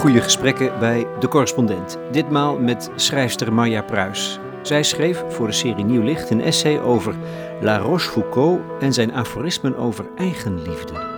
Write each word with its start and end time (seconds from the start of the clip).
goede 0.00 0.20
gesprekken 0.20 0.78
bij 0.78 1.06
De 1.18 1.28
Correspondent. 1.28 1.98
Ditmaal 2.10 2.58
met 2.58 2.90
schrijfster 2.94 3.52
Marja 3.52 3.82
Pruis. 3.82 4.38
Zij 4.62 4.82
schreef 4.82 5.24
voor 5.28 5.46
de 5.46 5.52
serie 5.52 5.84
Nieuw 5.84 6.02
Licht 6.02 6.30
een 6.30 6.40
essay 6.40 6.80
over 6.80 7.14
La 7.60 7.78
Rochefoucauld 7.78 8.60
en 8.80 8.92
zijn 8.92 9.12
aforismen 9.12 9.76
over 9.76 10.06
eigenliefde. 10.16 11.09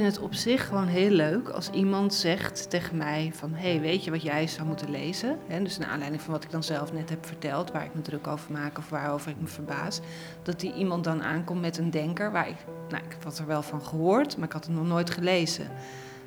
Vind 0.00 0.14
het 0.14 0.24
op 0.24 0.34
zich 0.34 0.66
gewoon 0.66 0.86
heel 0.86 1.10
leuk 1.10 1.48
als 1.48 1.70
iemand 1.70 2.14
zegt 2.14 2.70
tegen 2.70 2.96
mij 2.96 3.30
van... 3.34 3.52
hey, 3.54 3.80
weet 3.80 4.04
je 4.04 4.10
wat 4.10 4.22
jij 4.22 4.46
zou 4.46 4.66
moeten 4.66 4.90
lezen? 4.90 5.38
Dus 5.62 5.78
naar 5.78 5.88
aanleiding 5.88 6.22
van 6.22 6.32
wat 6.32 6.44
ik 6.44 6.50
dan 6.50 6.62
zelf 6.62 6.92
net 6.92 7.10
heb 7.10 7.26
verteld... 7.26 7.72
waar 7.72 7.84
ik 7.84 7.94
me 7.94 8.02
druk 8.02 8.26
over 8.26 8.52
maak 8.52 8.78
of 8.78 8.88
waarover 8.88 9.30
ik 9.30 9.40
me 9.40 9.46
verbaas... 9.46 10.00
dat 10.42 10.60
die 10.60 10.74
iemand 10.74 11.04
dan 11.04 11.22
aankomt 11.22 11.60
met 11.60 11.78
een 11.78 11.90
denker 11.90 12.32
waar 12.32 12.48
ik... 12.48 12.56
nou, 12.88 13.02
ik 13.04 13.16
had 13.24 13.38
er 13.38 13.46
wel 13.46 13.62
van 13.62 13.82
gehoord, 13.82 14.36
maar 14.36 14.46
ik 14.46 14.52
had 14.52 14.64
het 14.64 14.74
nog 14.74 14.86
nooit 14.86 15.10
gelezen. 15.10 15.68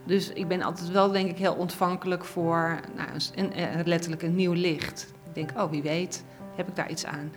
Dus 0.03 0.29
ik 0.29 0.47
ben 0.47 0.61
altijd 0.61 0.89
wel, 0.89 1.11
denk 1.11 1.29
ik, 1.29 1.37
heel 1.37 1.55
ontvankelijk 1.55 2.25
voor 2.25 2.79
nou, 2.95 3.09
een, 3.35 3.61
een, 3.61 3.87
letterlijk 3.87 4.21
een 4.21 4.35
nieuw 4.35 4.53
licht. 4.53 5.13
Ik 5.25 5.33
denk, 5.33 5.49
oh, 5.59 5.69
wie 5.71 5.81
weet, 5.81 6.23
heb 6.55 6.67
ik 6.67 6.75
daar 6.75 6.89
iets 6.89 7.05
aan. 7.05 7.31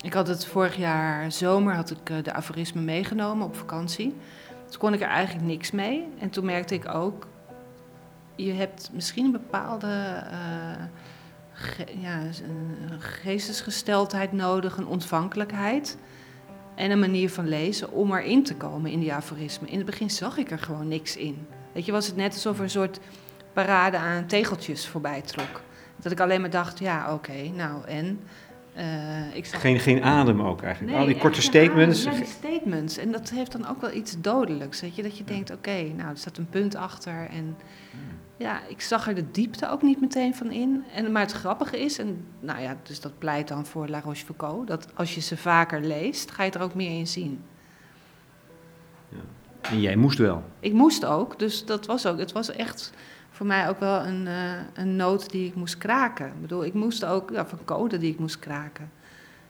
Ik 0.00 0.12
had 0.12 0.28
het 0.28 0.46
vorig 0.46 0.76
jaar 0.76 1.32
zomer, 1.32 1.74
had 1.74 1.90
ik 1.90 2.24
de 2.24 2.32
aforisme 2.32 2.80
meegenomen 2.80 3.46
op 3.46 3.56
vakantie... 3.56 4.14
Toen 4.70 4.78
kon 4.78 4.94
ik 4.94 5.00
er 5.00 5.08
eigenlijk 5.08 5.46
niks 5.46 5.70
mee. 5.70 6.08
En 6.18 6.30
toen 6.30 6.44
merkte 6.44 6.74
ik 6.74 6.94
ook, 6.94 7.26
je 8.36 8.52
hebt 8.52 8.90
misschien 8.92 9.24
een 9.24 9.32
bepaalde 9.32 10.22
ja, 12.00 12.20
een 12.20 13.00
geestesgesteldheid 13.00 14.32
nodig, 14.32 14.76
een 14.76 14.86
ontvankelijkheid 14.86 15.98
en 16.74 16.90
een 16.90 16.98
manier 16.98 17.30
van 17.30 17.48
lezen 17.48 17.92
om 17.92 18.12
erin 18.12 18.44
te 18.44 18.54
komen 18.56 18.90
in 18.90 19.00
die 19.00 19.12
aforisme. 19.12 19.68
In 19.68 19.76
het 19.76 19.86
begin 19.86 20.10
zag 20.10 20.36
ik 20.36 20.50
er 20.50 20.58
gewoon 20.58 20.88
niks 20.88 21.16
in. 21.16 21.46
Weet 21.72 21.84
je, 21.84 21.92
was 21.92 22.06
het 22.06 22.16
net 22.16 22.32
alsof 22.32 22.56
er 22.56 22.62
een 22.62 22.70
soort 22.70 23.00
parade 23.52 23.96
aan 23.96 24.26
tegeltjes 24.26 24.88
voorbij 24.88 25.22
trok. 25.22 25.60
Dat 25.96 26.12
ik 26.12 26.20
alleen 26.20 26.40
maar 26.40 26.50
dacht, 26.50 26.78
ja, 26.78 27.14
oké, 27.14 27.48
nou 27.54 27.84
en... 27.84 28.20
Uh, 28.78 29.36
ik 29.36 29.46
zag... 29.46 29.60
geen, 29.60 29.78
geen 29.78 30.02
adem 30.02 30.42
ook 30.42 30.62
eigenlijk. 30.62 30.92
Nee, 30.92 31.00
Al 31.00 31.06
die 31.06 31.18
korte 31.18 31.42
statements. 31.42 32.04
Ja, 32.04 32.10
die 32.10 32.24
statements. 32.24 32.96
En 32.96 33.12
dat 33.12 33.30
heeft 33.30 33.52
dan 33.52 33.66
ook 33.68 33.80
wel 33.80 33.92
iets 33.92 34.20
dodelijks. 34.20 34.80
Weet 34.80 34.96
je? 34.96 35.02
Dat 35.02 35.18
je 35.18 35.24
denkt, 35.24 35.50
oké, 35.50 35.82
nou, 35.82 36.10
er 36.10 36.16
staat 36.16 36.36
een 36.36 36.48
punt 36.48 36.74
achter. 36.74 37.28
En 37.30 37.56
ja, 38.36 38.60
ik 38.68 38.80
zag 38.80 39.08
er 39.08 39.14
de 39.14 39.30
diepte 39.30 39.70
ook 39.70 39.82
niet 39.82 40.00
meteen 40.00 40.34
van 40.34 40.50
in. 40.50 40.84
En, 40.94 41.12
maar 41.12 41.22
het 41.22 41.32
grappige 41.32 41.80
is, 41.80 41.98
en 41.98 42.24
nou 42.40 42.60
ja, 42.60 42.76
dus 42.82 43.00
dat 43.00 43.18
pleit 43.18 43.48
dan 43.48 43.66
voor 43.66 43.88
La 43.88 44.00
Rochefoucauld... 44.00 44.66
dat 44.66 44.88
als 44.94 45.14
je 45.14 45.20
ze 45.20 45.36
vaker 45.36 45.80
leest, 45.80 46.30
ga 46.30 46.42
je 46.42 46.50
er 46.50 46.60
ook 46.60 46.74
meer 46.74 46.98
in 46.98 47.06
zien. 47.06 47.42
Ja. 49.08 49.70
En 49.70 49.80
jij 49.80 49.96
moest 49.96 50.18
wel? 50.18 50.42
Ik 50.60 50.72
moest 50.72 51.04
ook, 51.04 51.38
dus 51.38 51.64
dat 51.64 51.86
was 51.86 52.06
ook... 52.06 52.18
Het 52.18 52.32
was 52.32 52.50
echt 52.50 52.92
voor 53.36 53.46
mij 53.46 53.68
ook 53.68 53.80
wel 53.80 54.06
een, 54.06 54.26
uh, 54.26 54.52
een 54.74 54.96
noot 54.96 55.30
die 55.30 55.46
ik 55.46 55.54
moest 55.54 55.78
kraken. 55.78 56.26
Ik 56.26 56.40
bedoel, 56.40 56.64
ik 56.64 56.74
moest 56.74 57.04
ook, 57.04 57.30
ja, 57.30 57.46
van 57.46 57.58
code 57.64 57.98
die 57.98 58.12
ik 58.12 58.18
moest 58.18 58.38
kraken. 58.38 58.90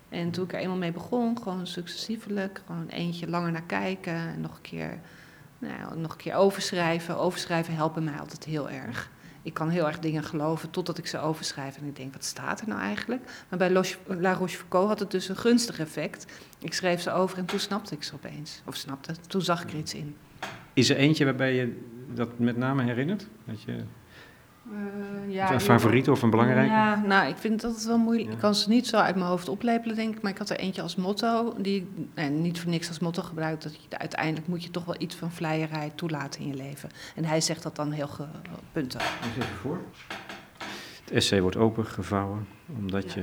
En 0.09 0.31
toen 0.31 0.45
ik 0.45 0.53
er 0.53 0.59
eenmaal 0.59 0.77
mee 0.77 0.93
begon, 0.93 1.39
gewoon 1.43 1.67
successievelijk, 1.67 2.63
gewoon 2.67 2.89
eentje 2.89 3.29
langer 3.29 3.53
naar 3.53 3.63
kijken 3.63 4.15
en 4.15 4.41
nog 4.41 4.55
een 4.55 4.63
keer, 4.63 4.99
nou, 5.59 5.99
nog 5.99 6.13
een 6.13 6.17
keer 6.17 6.35
overschrijven. 6.35 7.19
Overschrijven 7.19 7.75
helpt 7.75 8.01
mij 8.01 8.19
altijd 8.19 8.45
heel 8.45 8.71
erg. 8.71 9.11
Ik 9.43 9.55
kan 9.55 9.69
heel 9.69 9.87
erg 9.87 9.99
dingen 9.99 10.25
geloven 10.25 10.71
totdat 10.71 10.99
ik 10.99 11.07
ze 11.07 11.19
overschrijf 11.19 11.77
en 11.77 11.87
ik 11.87 11.97
denk, 11.97 12.13
wat 12.13 12.25
staat 12.25 12.61
er 12.61 12.69
nou 12.69 12.81
eigenlijk? 12.81 13.23
Maar 13.49 13.59
bij 13.59 13.71
La 14.07 14.33
Rochefoucauld 14.33 14.89
had 14.89 14.99
het 14.99 15.11
dus 15.11 15.29
een 15.29 15.37
gunstig 15.37 15.79
effect. 15.79 16.27
Ik 16.59 16.75
schreef 16.75 17.01
ze 17.01 17.13
over 17.13 17.39
en 17.39 17.45
toen 17.45 17.59
snapte 17.59 17.95
ik 17.95 18.03
ze 18.03 18.15
opeens. 18.15 18.63
Of 18.65 18.77
snapte, 18.77 19.15
toen 19.27 19.43
zag 19.43 19.63
ik 19.63 19.71
er 19.71 19.79
iets 19.79 19.95
in. 19.95 20.17
Is 20.73 20.91
er 20.91 20.97
eentje 20.97 21.25
waarbij 21.25 21.55
je 21.55 21.95
dat 22.15 22.39
met 22.39 22.57
name 22.57 22.83
herinnert? 22.83 23.27
Dat 23.45 23.63
je... 23.63 23.83
Uh, 24.73 25.33
ja, 25.33 25.53
een 25.53 25.61
favoriet 25.61 26.09
of 26.09 26.23
een 26.23 26.31
belangrijke? 26.31 26.71
Ja, 26.71 27.03
nou, 27.05 27.29
ik 27.29 27.37
vind 27.37 27.61
dat 27.61 27.85
wel 27.85 27.99
moeilijk. 27.99 28.31
Ik 28.31 28.39
kan 28.39 28.55
ze 28.55 28.69
niet 28.69 28.87
zo 28.87 28.97
uit 28.97 29.15
mijn 29.15 29.27
hoofd 29.27 29.49
oplepelen, 29.49 29.97
denk 29.97 30.17
ik. 30.17 30.23
Maar 30.23 30.33
ik 30.33 30.39
had 30.39 30.51
er 30.51 30.59
eentje 30.59 30.83
als 30.83 30.97
motto, 30.97 31.55
die 31.59 31.89
nee, 32.15 32.31
niet 32.31 32.61
voor 32.61 32.71
niks 32.71 32.89
als 32.89 32.99
motto 32.99 33.23
gebruikt. 33.23 33.63
Dat 33.63 33.75
je, 33.75 33.99
uiteindelijk 33.99 34.47
moet 34.47 34.63
je 34.63 34.71
toch 34.71 34.85
wel 34.85 34.95
iets 34.99 35.15
van 35.15 35.31
vleierij 35.31 35.93
toelaten 35.95 36.41
in 36.41 36.47
je 36.47 36.55
leven. 36.55 36.89
En 37.15 37.25
hij 37.25 37.41
zegt 37.41 37.63
dat 37.63 37.77
dan 37.77 37.91
heel 37.91 38.11
punten. 38.73 39.01
Eens 39.01 39.37
even 39.37 39.57
voor. 39.61 39.81
Het 41.05 41.11
essay 41.15 41.41
wordt 41.41 41.57
opengevouwen, 41.57 42.47
omdat 42.79 43.13
je... 43.13 43.23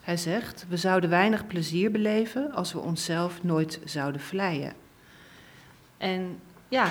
Hij 0.00 0.16
zegt, 0.16 0.66
we 0.68 0.76
zouden 0.76 1.10
weinig 1.10 1.46
plezier 1.46 1.90
beleven 1.90 2.52
als 2.52 2.72
we 2.72 2.78
onszelf 2.78 3.42
nooit 3.42 3.80
zouden 3.84 4.20
vleien. 4.20 4.72
En 5.98 6.38
ja, 6.68 6.86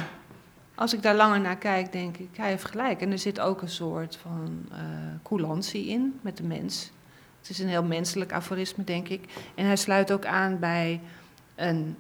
als 0.76 0.94
ik 0.94 1.02
daar 1.02 1.16
langer 1.16 1.40
naar 1.40 1.58
kijk, 1.58 1.92
denk 1.92 2.18
ik, 2.18 2.30
hij 2.36 2.50
heeft 2.50 2.66
gelijk. 2.66 3.02
En 3.02 3.12
er 3.12 3.20
zit 3.20 3.40
ook 3.40 3.62
een 3.62 3.70
soort 3.70 4.16
van 4.16 4.66
uh, 4.72 4.78
coulantie 5.24 5.88
in 5.88 6.20
met 6.22 6.38
de 6.38 6.44
mens. 6.44 6.92
Het 7.40 7.50
is 7.50 7.60
een 7.60 7.68
heel 7.68 7.84
menselijk 7.84 8.34
aforisme, 8.34 8.84
denk 8.84 9.08
ik. 9.08 9.34
En 9.56 9.66
hij 9.66 9.76
sluit 9.76 10.12
ook 10.12 10.26
aan 10.26 10.60
bij 10.60 11.02
een 11.56 11.98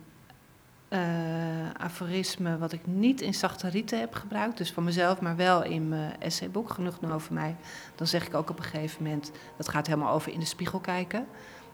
uh, 0.89 1.69
aforisme 1.77 2.57
wat 2.57 2.71
ik 2.71 2.87
niet 2.87 3.21
in 3.21 3.33
zachte 3.33 3.69
rieten 3.69 3.99
heb 3.99 4.13
gebruikt. 4.13 4.57
Dus 4.57 4.71
van 4.71 4.83
mezelf, 4.83 5.21
maar 5.21 5.35
wel 5.35 5.63
in 5.63 5.89
mijn 5.89 6.15
essayboek. 6.19 6.69
Genoeg 6.69 7.01
nu 7.01 7.11
over 7.11 7.33
mij. 7.33 7.55
Dan 7.95 8.07
zeg 8.07 8.27
ik 8.27 8.33
ook 8.33 8.49
op 8.49 8.57
een 8.57 8.63
gegeven 8.63 9.03
moment, 9.03 9.31
dat 9.57 9.69
gaat 9.69 9.87
helemaal 9.87 10.13
over 10.13 10.31
in 10.31 10.39
de 10.39 10.45
spiegel 10.45 10.79
kijken. 10.79 11.19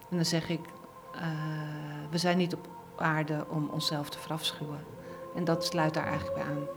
En 0.09 0.15
dan 0.15 0.25
zeg 0.25 0.49
ik, 0.49 0.61
uh, 1.15 1.21
we 2.09 2.17
zijn 2.17 2.37
niet 2.37 2.53
op 2.53 2.67
aarde 2.95 3.45
om 3.49 3.69
onszelf 3.69 4.09
te 4.09 4.19
verafschuwen. 4.19 4.96
En 5.37 5.43
dat 5.43 5.65
sluit 5.65 5.93
daar 5.93 6.05
eigenlijk 6.05 6.35
bij 6.35 6.43
aan. 6.43 6.67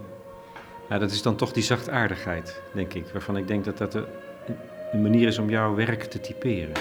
Ja, 0.88 0.98
dat 0.98 1.10
is 1.10 1.22
dan 1.22 1.36
toch 1.36 1.52
die 1.52 1.62
zachtaardigheid, 1.62 2.60
denk 2.74 2.94
ik. 2.94 3.06
Waarvan 3.12 3.36
ik 3.36 3.46
denk 3.46 3.64
dat 3.64 3.78
dat 3.78 3.94
een 4.92 5.02
manier 5.02 5.28
is 5.28 5.38
om 5.38 5.50
jouw 5.50 5.74
werk 5.74 6.02
te 6.02 6.20
typeren. 6.20 6.74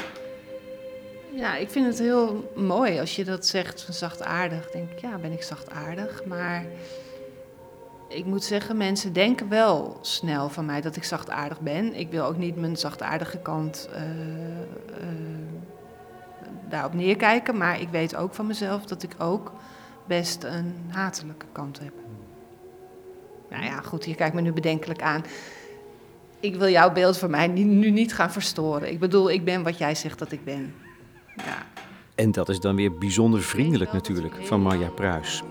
Ja, 1.36 1.56
ik 1.56 1.70
vind 1.70 1.86
het 1.86 2.00
heel 2.00 2.52
mooi 2.56 3.00
als 3.00 3.16
je 3.16 3.24
dat 3.24 3.46
zegt 3.46 3.82
van 3.82 3.94
zachtaardig. 3.94 4.72
Denk 4.72 4.92
ik, 4.92 5.00
ja, 5.00 5.18
ben 5.18 5.32
ik 5.32 5.44
zachtaardig? 5.44 6.26
Maar 6.26 6.66
ik 8.08 8.26
moet 8.26 8.44
zeggen, 8.44 8.78
mensen 8.78 9.14
denken 9.14 9.50
wel 9.50 9.98
snel 10.02 10.50
van 10.50 10.66
mij 10.66 10.82
dat 10.82 10.96
ik 10.96 11.04
zachtaardig 11.04 11.60
ben. 11.60 11.96
Ik 11.96 12.12
wil 12.12 12.26
ook 12.26 12.38
niet 12.38 12.56
mijn 12.56 12.78
zachtaardige 12.78 13.38
kant 13.38 13.90
uh, 13.94 14.00
uh, 14.00 15.08
daarop 16.70 16.94
neerkijken. 16.94 17.58
Maar 17.58 17.82
ik 17.82 17.90
weet 17.90 18.16
ook 18.16 18.34
van 18.34 18.48
mezelf 18.48 18.86
dat 18.86 19.04
ik 19.04 19.16
ook 19.18 19.52
best 20.10 20.44
een 20.44 20.76
hatelijke 20.88 21.46
kant 21.52 21.80
heb. 21.80 21.94
Nou 23.50 23.64
ja, 23.64 23.82
goed, 23.82 24.06
je 24.06 24.16
kijkt 24.16 24.36
me 24.36 24.42
nu 24.42 24.52
bedenkelijk 24.52 25.02
aan. 25.02 25.24
Ik 26.40 26.56
wil 26.56 26.70
jouw 26.70 26.92
beeld 26.92 27.18
van 27.18 27.30
mij 27.30 27.48
nu 27.48 27.90
niet 27.90 28.14
gaan 28.14 28.32
verstoren. 28.32 28.92
Ik 28.92 29.00
bedoel, 29.00 29.32
ik 29.32 29.46
ben 29.46 29.64
wat 29.64 29.78
jij 29.78 29.96
zegt 29.96 30.20
dat 30.20 30.32
ik 30.32 30.44
ben. 30.44 30.74
Ja. 31.36 31.66
En 32.16 32.32
dat 32.32 32.50
is 32.50 32.60
dan 32.60 32.76
weer 32.76 32.98
bijzonder 32.98 33.42
vriendelijk 33.42 33.94
natuurlijk 33.94 34.36
van 34.42 34.62
Marja 34.62 34.90
Pruis. 34.90 35.44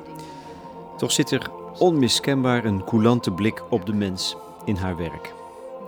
Toch 0.96 1.12
zit 1.12 1.30
er 1.30 1.50
onmiskenbaar 1.78 2.64
een 2.64 2.84
coulante 2.84 3.30
blik 3.30 3.62
op 3.70 3.86
de 3.86 3.94
mens 3.94 4.36
in 4.64 4.76
haar 4.76 4.96
werk. 4.96 5.34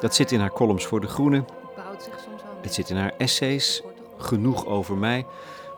Dat 0.01 0.15
zit 0.15 0.33
in 0.33 0.41
haar 0.41 0.53
columns 0.53 0.87
voor 0.87 1.01
De 1.01 1.07
Groene. 1.07 1.45
Het 2.63 2.75
zit 2.75 2.91
in 2.91 2.97
haar 2.97 3.15
essays, 3.19 3.83
Genoeg 4.19 4.67
over 4.67 4.97
mij, 4.97 5.27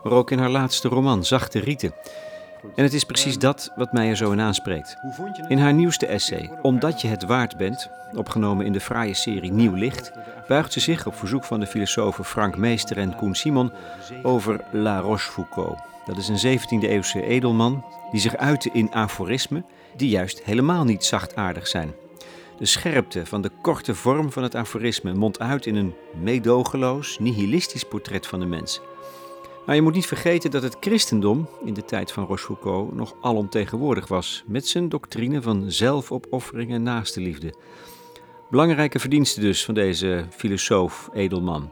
maar 0.03 0.13
ook 0.13 0.31
in 0.31 0.39
haar 0.39 0.49
laatste 0.49 0.87
roman, 0.87 1.25
Zachte 1.25 1.59
Rieten. 1.59 1.93
En 2.75 2.83
het 2.83 2.93
is 2.93 3.03
precies 3.03 3.37
dat 3.37 3.71
wat 3.75 3.93
mij 3.93 4.09
er 4.09 4.15
zo 4.15 4.31
in 4.31 4.39
aanspreekt. 4.39 4.97
In 5.47 5.57
haar 5.57 5.73
nieuwste 5.73 6.05
essay, 6.07 6.51
Omdat 6.61 7.01
je 7.01 7.07
het 7.07 7.23
waard 7.23 7.57
bent, 7.57 7.89
opgenomen 8.15 8.65
in 8.65 8.73
de 8.73 8.79
fraaie 8.79 9.13
serie 9.13 9.51
Nieuw 9.51 9.73
Licht, 9.73 10.11
buigt 10.47 10.73
ze 10.73 10.79
zich 10.79 11.07
op 11.07 11.15
verzoek 11.15 11.43
van 11.43 11.59
de 11.59 11.65
filosofen 11.65 12.25
Frank 12.25 12.57
Meester 12.57 12.97
en 12.97 13.15
Koen 13.15 13.35
Simon 13.35 13.71
over 14.23 14.63
La 14.71 14.99
Rochefoucauld. 14.99 15.79
Dat 16.05 16.17
is 16.17 16.27
een 16.27 16.59
17e-eeuwse 16.59 17.23
edelman 17.23 17.85
die 18.11 18.19
zich 18.19 18.35
uitte 18.35 18.69
in 18.73 18.93
aforismen 18.93 19.65
die 19.95 20.09
juist 20.09 20.43
helemaal 20.43 20.83
niet 20.83 21.03
zachtaardig 21.03 21.67
zijn. 21.67 21.93
De 22.57 22.65
scherpte 22.65 23.25
van 23.25 23.41
de 23.41 23.51
korte 23.61 23.95
vorm 23.95 24.31
van 24.31 24.43
het 24.43 24.55
aforisme 24.55 25.13
mondt 25.13 25.39
uit 25.39 25.65
in 25.65 25.75
een 25.75 25.93
meedogenloos, 26.21 27.19
nihilistisch 27.19 27.83
portret 27.83 28.27
van 28.27 28.39
de 28.39 28.45
mens. 28.45 28.81
Maar 29.65 29.75
je 29.75 29.81
moet 29.81 29.93
niet 29.93 30.05
vergeten 30.05 30.51
dat 30.51 30.63
het 30.63 30.77
christendom 30.79 31.47
in 31.65 31.73
de 31.73 31.85
tijd 31.85 32.11
van 32.11 32.25
Rochefoucauld 32.25 32.95
nog 32.95 33.15
alomtegenwoordig 33.21 34.07
was, 34.07 34.43
met 34.45 34.67
zijn 34.67 34.89
doctrine 34.89 35.41
van 35.41 35.71
zelfopoffering 35.71 36.71
en 36.71 36.83
naastenliefde. 36.83 37.53
Belangrijke 38.49 38.99
verdienste 38.99 39.39
dus 39.39 39.65
van 39.65 39.73
deze 39.73 40.25
filosoof, 40.29 41.09
edelman. 41.13 41.71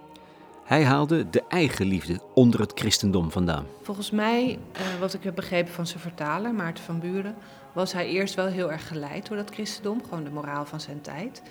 Hij 0.63 0.83
haalde 0.83 1.29
de 1.29 1.43
eigen 1.47 1.85
liefde 1.85 2.19
onder 2.33 2.59
het 2.59 2.71
christendom 2.75 3.31
vandaan. 3.31 3.65
Volgens 3.81 4.11
mij, 4.11 4.59
uh, 4.73 4.99
wat 4.99 5.13
ik 5.13 5.23
heb 5.23 5.35
begrepen 5.35 5.73
van 5.73 5.87
zijn 5.87 5.99
vertaler, 5.99 6.53
Maarten 6.53 6.83
van 6.83 6.99
Buren, 6.99 7.35
was 7.73 7.93
hij 7.93 8.07
eerst 8.07 8.35
wel 8.35 8.45
heel 8.45 8.71
erg 8.71 8.87
geleid 8.87 9.27
door 9.27 9.37
dat 9.37 9.53
christendom, 9.53 10.03
gewoon 10.03 10.23
de 10.23 10.29
moraal 10.29 10.65
van 10.65 10.79
zijn 10.79 11.01
tijd. 11.01 11.41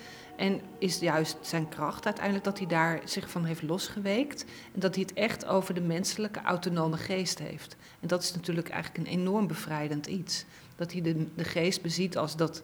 En 0.41 0.61
is 0.77 0.99
juist 0.99 1.37
zijn 1.41 1.69
kracht 1.69 2.05
uiteindelijk 2.05 2.45
dat 2.45 2.57
hij 2.57 2.67
daar 2.67 3.01
zich 3.05 3.29
van 3.29 3.45
heeft 3.45 3.61
losgeweekt. 3.61 4.45
En 4.73 4.79
dat 4.79 4.95
hij 4.95 5.03
het 5.07 5.13
echt 5.13 5.45
over 5.45 5.73
de 5.73 5.81
menselijke 5.81 6.41
autonome 6.41 6.97
geest 6.97 7.39
heeft. 7.39 7.75
En 7.99 8.07
dat 8.07 8.23
is 8.23 8.33
natuurlijk 8.33 8.69
eigenlijk 8.69 9.07
een 9.07 9.13
enorm 9.13 9.47
bevrijdend 9.47 10.05
iets. 10.05 10.45
Dat 10.75 10.91
hij 10.91 11.01
de, 11.01 11.27
de 11.35 11.43
geest 11.43 11.81
beziet 11.81 12.17
als 12.17 12.35
dat 12.35 12.63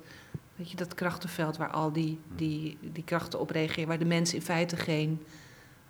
Weet 0.55 0.71
je, 0.71 0.77
dat 0.77 0.93
krachtenveld 0.93 1.57
waar 1.57 1.71
al 1.71 1.91
die, 1.91 2.19
die, 2.35 2.77
die 2.81 3.03
krachten 3.03 3.39
op 3.39 3.49
reageren, 3.49 3.87
waar 3.87 3.99
de 3.99 4.05
mens 4.05 4.33
in 4.33 4.41
feite 4.41 4.75
geen, 4.75 5.23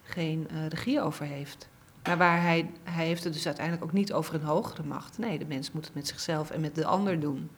geen 0.04 0.48
uh, 0.52 0.68
regie 0.68 1.02
over 1.02 1.26
heeft. 1.26 1.70
Maar 2.04 2.18
waar 2.18 2.42
hij, 2.42 2.72
hij 2.84 3.06
heeft 3.06 3.24
het 3.24 3.34
dus 3.34 3.46
uiteindelijk 3.46 3.86
ook 3.86 3.94
niet 3.94 4.14
over 4.14 4.36
een 4.36 4.44
hogere 4.44 4.84
macht. 4.84 5.18
Nee, 5.18 5.40
de 5.40 5.46
mens 5.46 5.72
moet 5.72 5.86
het 5.86 5.96
met 5.96 6.08
zichzelf 6.08 6.50
en 6.50 6.62
met 6.62 6.76
de 6.76 6.86
ander 6.86 7.20
doen. 7.20 7.50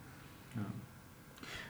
Ja. 0.54 0.64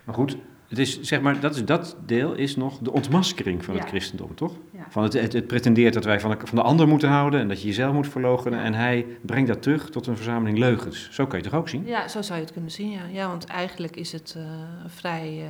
Maar 0.04 0.14
goed, 0.14 0.36
het 0.70 0.78
is, 0.78 1.00
zeg 1.00 1.20
maar, 1.20 1.40
dat, 1.40 1.54
is, 1.54 1.64
dat 1.64 1.96
deel 2.06 2.34
is 2.34 2.56
nog 2.56 2.78
de 2.78 2.92
ontmaskering 2.92 3.64
van 3.64 3.74
het 3.74 3.88
christendom, 3.88 4.34
toch? 4.34 4.52
Van 4.88 5.02
het, 5.02 5.12
het, 5.12 5.32
het, 5.32 5.46
pretendeert 5.46 5.94
dat 5.94 6.04
wij 6.04 6.20
van 6.20 6.30
de, 6.30 6.36
van 6.44 6.58
de 6.58 6.64
ander 6.64 6.88
moeten 6.88 7.08
houden 7.08 7.40
en 7.40 7.48
dat 7.48 7.60
je 7.60 7.66
jezelf 7.66 7.94
moet 7.94 8.08
verloochenen. 8.08 8.62
En 8.62 8.74
hij 8.74 9.06
brengt 9.20 9.48
dat 9.48 9.62
terug 9.62 9.90
tot 9.90 10.06
een 10.06 10.16
verzameling 10.16 10.58
leugens. 10.58 11.08
Zo 11.10 11.26
kan 11.26 11.38
je 11.38 11.44
het 11.44 11.52
toch 11.52 11.60
ook 11.60 11.68
zien? 11.68 11.86
Ja, 11.86 12.08
zo 12.08 12.22
zou 12.22 12.38
je 12.38 12.44
het 12.44 12.52
kunnen 12.52 12.70
zien, 12.70 12.90
ja. 12.90 13.06
ja 13.12 13.28
want 13.28 13.44
eigenlijk 13.44 13.96
is 13.96 14.12
het 14.12 14.34
uh, 14.36 14.44
vrij 14.86 15.38
uh, 15.42 15.48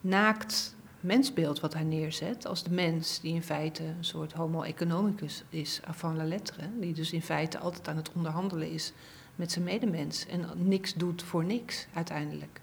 naakt 0.00 0.76
mensbeeld 1.00 1.60
wat 1.60 1.74
hij 1.74 1.84
neerzet. 1.84 2.46
Als 2.46 2.62
de 2.62 2.70
mens 2.70 3.20
die 3.20 3.34
in 3.34 3.42
feite 3.42 3.82
een 3.82 4.04
soort 4.04 4.32
homo 4.32 4.62
economicus 4.62 5.44
is, 5.48 5.80
van 5.90 6.16
la 6.16 6.24
lettre. 6.24 6.62
Die 6.80 6.94
dus 6.94 7.12
in 7.12 7.22
feite 7.22 7.58
altijd 7.58 7.88
aan 7.88 7.96
het 7.96 8.12
onderhandelen 8.12 8.70
is 8.70 8.92
met 9.34 9.52
zijn 9.52 9.64
medemens. 9.64 10.26
En 10.26 10.44
niks 10.54 10.94
doet 10.94 11.22
voor 11.22 11.44
niks 11.44 11.86
uiteindelijk. 11.94 12.60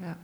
Ja. 0.00 0.16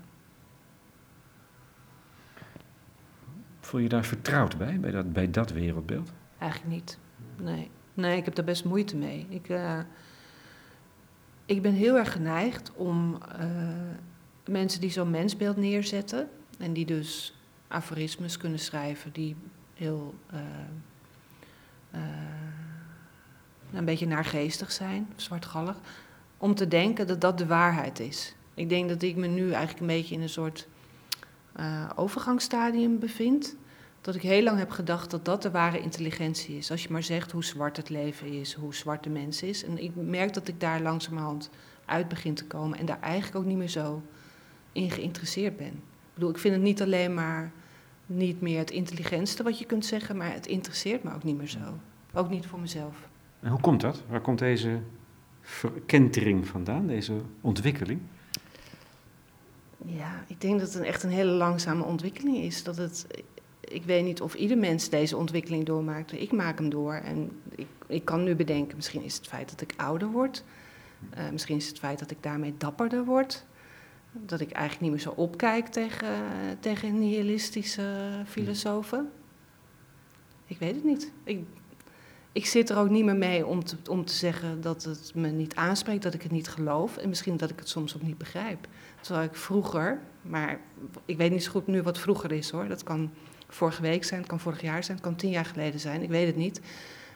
Voel 3.61 3.81
je 3.81 3.89
daar 3.89 4.05
vertrouwd 4.05 4.59
bij, 4.59 4.81
bij 4.81 4.91
dat, 4.91 5.13
bij 5.13 5.31
dat 5.31 5.51
wereldbeeld? 5.51 6.13
Eigenlijk 6.39 6.73
niet. 6.73 6.99
Nee. 7.37 7.71
nee, 7.95 8.17
ik 8.17 8.25
heb 8.25 8.35
daar 8.35 8.45
best 8.45 8.65
moeite 8.65 8.97
mee. 8.97 9.27
Ik, 9.29 9.49
uh, 9.49 9.79
ik 11.47 11.63
ben 11.63 11.73
heel 11.73 11.97
erg 11.97 12.13
geneigd 12.13 12.73
om 12.75 13.19
uh, 13.41 13.49
mensen 14.47 14.81
die 14.81 14.91
zo'n 14.91 15.11
mensbeeld 15.11 15.57
neerzetten... 15.57 16.29
en 16.59 16.73
die 16.73 16.87
dus 16.87 17.39
aforismes 17.69 18.37
kunnen 18.37 18.59
schrijven 18.59 19.13
die 19.13 19.37
heel... 19.75 20.15
Uh, 20.35 20.41
een 23.73 23.85
beetje 23.85 24.07
naargeestig 24.07 24.73
zijn, 24.73 25.09
zwartgallig... 25.17 25.77
om 26.39 26.55
te 26.55 26.69
denken 26.69 27.07
dat 27.07 27.21
dat 27.21 27.39
de 27.39 27.47
waarheid 27.47 28.01
is. 28.01 28.36
Ik 28.57 28.69
denk 28.69 28.89
dat 28.89 29.03
ik 29.03 29.17
me 29.17 29.27
nu 29.27 29.51
eigenlijk 29.51 29.81
een 29.81 29.87
beetje 29.87 30.15
in 30.15 30.23
een 30.23 30.29
soort 30.29 30.69
uh, 31.61 31.91
overgangsstadium 31.97 32.99
bevind. 32.99 33.57
Dat 34.01 34.15
ik 34.15 34.23
heel 34.23 34.43
lang 34.43 34.59
heb 34.59 34.71
gedacht 34.71 35.11
dat 35.11 35.25
dat 35.25 35.43
de 35.43 35.51
ware 35.51 35.81
intelligentie 35.81 36.57
is. 36.57 36.71
Als 36.71 36.83
je 36.83 36.93
maar 36.93 37.03
zegt 37.03 37.33
hoe 37.33 37.45
zwart 37.45 37.77
het 37.77 37.89
leven 37.89 38.27
is, 38.27 38.53
hoe 38.53 38.75
zwart 38.75 39.03
de 39.03 39.11
mens 39.11 39.43
is. 39.43 39.65
En 39.65 39.83
ik 39.83 39.93
merk 39.95 40.35
dat 40.35 40.49
ik 40.49 40.61
daar 40.61 40.81
langzamerhand 40.81 41.51
uit 41.85 42.09
begin 42.09 42.35
te 42.35 42.47
komen 42.47 42.79
en 42.79 42.87
daar 42.87 43.01
eigenlijk 43.01 43.37
ook 43.37 43.45
niet 43.45 43.57
meer 43.57 43.69
zo 43.69 44.03
in 44.73 44.91
geïnteresseerd 44.91 45.57
ben. 45.57 45.67
Ik 45.67 46.15
bedoel, 46.15 46.31
ik 46.31 46.39
vind 46.39 46.55
het 46.55 46.63
niet 46.63 46.83
alleen 46.83 47.15
maar 47.15 47.53
niet 48.07 48.41
meer 48.41 48.59
het 48.59 48.71
intelligentste 48.71 49.43
wat 49.43 49.59
je 49.59 49.65
kunt 49.65 49.85
zeggen, 49.85 50.17
maar 50.17 50.33
het 50.33 50.47
interesseert 50.47 51.03
me 51.03 51.15
ook 51.15 51.25
niet 51.25 51.37
meer 51.37 51.49
zo. 51.49 51.79
Ook 52.15 52.31
niet 52.31 52.47
voor 52.47 52.61
mezelf. 52.61 53.09
En 53.41 53.51
hoe 53.51 53.61
komt 53.61 53.81
dat? 53.81 54.03
Waar 54.09 54.21
komt 54.21 54.39
deze 54.39 54.81
verkentering 55.41 56.47
vandaan, 56.47 56.87
deze 56.87 57.21
ontwikkeling? 57.41 58.01
Ja, 59.87 60.25
ik 60.27 60.41
denk 60.41 60.61
dat 60.61 60.73
het 60.73 60.83
echt 60.83 61.03
een 61.03 61.11
hele 61.11 61.31
langzame 61.31 61.85
ontwikkeling 61.85 62.37
is. 62.37 62.63
Dat 62.63 62.77
het, 62.77 63.07
ik 63.61 63.85
weet 63.85 64.05
niet 64.05 64.21
of 64.21 64.35
ieder 64.35 64.59
mens 64.59 64.89
deze 64.89 65.17
ontwikkeling 65.17 65.65
doormaakt. 65.67 66.13
Ik 66.13 66.33
maak 66.33 66.59
hem 66.59 66.69
door. 66.69 66.95
En 66.95 67.41
ik, 67.55 67.67
ik 67.87 68.05
kan 68.05 68.25
nu 68.25 68.35
bedenken, 68.35 68.77
misschien 68.77 69.03
is 69.03 69.17
het 69.17 69.27
feit 69.27 69.51
dat 69.51 69.61
ik 69.61 69.75
ouder 69.77 70.09
word. 70.09 70.45
Uh, 71.19 71.31
misschien 71.31 71.57
is 71.57 71.69
het 71.69 71.79
feit 71.79 71.99
dat 71.99 72.11
ik 72.11 72.23
daarmee 72.23 72.55
dapperder 72.59 73.05
word. 73.05 73.45
Dat 74.13 74.41
ik 74.41 74.51
eigenlijk 74.51 74.83
niet 74.83 74.91
meer 74.91 75.01
zo 75.01 75.21
opkijk 75.23 75.67
tegen, 75.67 76.09
tegen 76.61 76.99
nihilistische 76.99 78.23
filosofen. 78.27 79.11
Ik 80.47 80.59
weet 80.59 80.75
het 80.75 80.85
niet. 80.85 81.13
Ik, 81.25 81.45
ik 82.37 82.47
zit 82.47 82.71
er 82.71 82.79
ook 82.79 82.91
niet 82.91 83.05
meer 83.05 83.17
mee 83.17 83.47
om 83.47 83.65
te, 83.65 83.77
om 83.91 84.05
te 84.05 84.13
zeggen 84.13 84.61
dat 84.61 84.85
het 84.85 85.13
me 85.15 85.29
niet 85.29 85.55
aanspreekt, 85.55 86.03
dat 86.03 86.15
ik 86.15 86.23
het 86.23 86.33
niet 86.33 86.49
geloof. 86.49 86.97
En 86.97 87.09
misschien 87.09 87.37
dat 87.37 87.51
ik 87.51 87.59
het 87.59 87.69
soms 87.69 87.97
ook 87.97 88.03
niet 88.03 88.19
begrijp. 88.19 88.67
Terwijl 89.01 89.27
ik 89.27 89.35
vroeger, 89.35 90.01
maar 90.23 90.61
ik 91.05 91.17
weet 91.17 91.31
niet 91.31 91.45
zo 91.45 91.51
goed 91.51 91.67
nu 91.67 91.83
wat 91.83 91.99
vroeger 91.99 92.33
is 92.33 92.51
hoor. 92.51 92.69
Dat 92.69 92.83
kan 92.83 93.11
vorige 93.49 93.83
week 93.83 94.05
zijn, 94.05 94.21
het 94.21 94.29
kan 94.29 94.41
vorig 94.41 94.61
jaar 94.61 94.85
zijn, 94.85 94.97
het 94.97 95.07
kan 95.07 95.17
tien 95.17 95.31
jaar 95.31 95.45
geleden 95.45 95.81
zijn, 95.81 96.03
ik 96.03 96.09
weet 96.09 96.27
het 96.27 96.37
niet. 96.37 96.61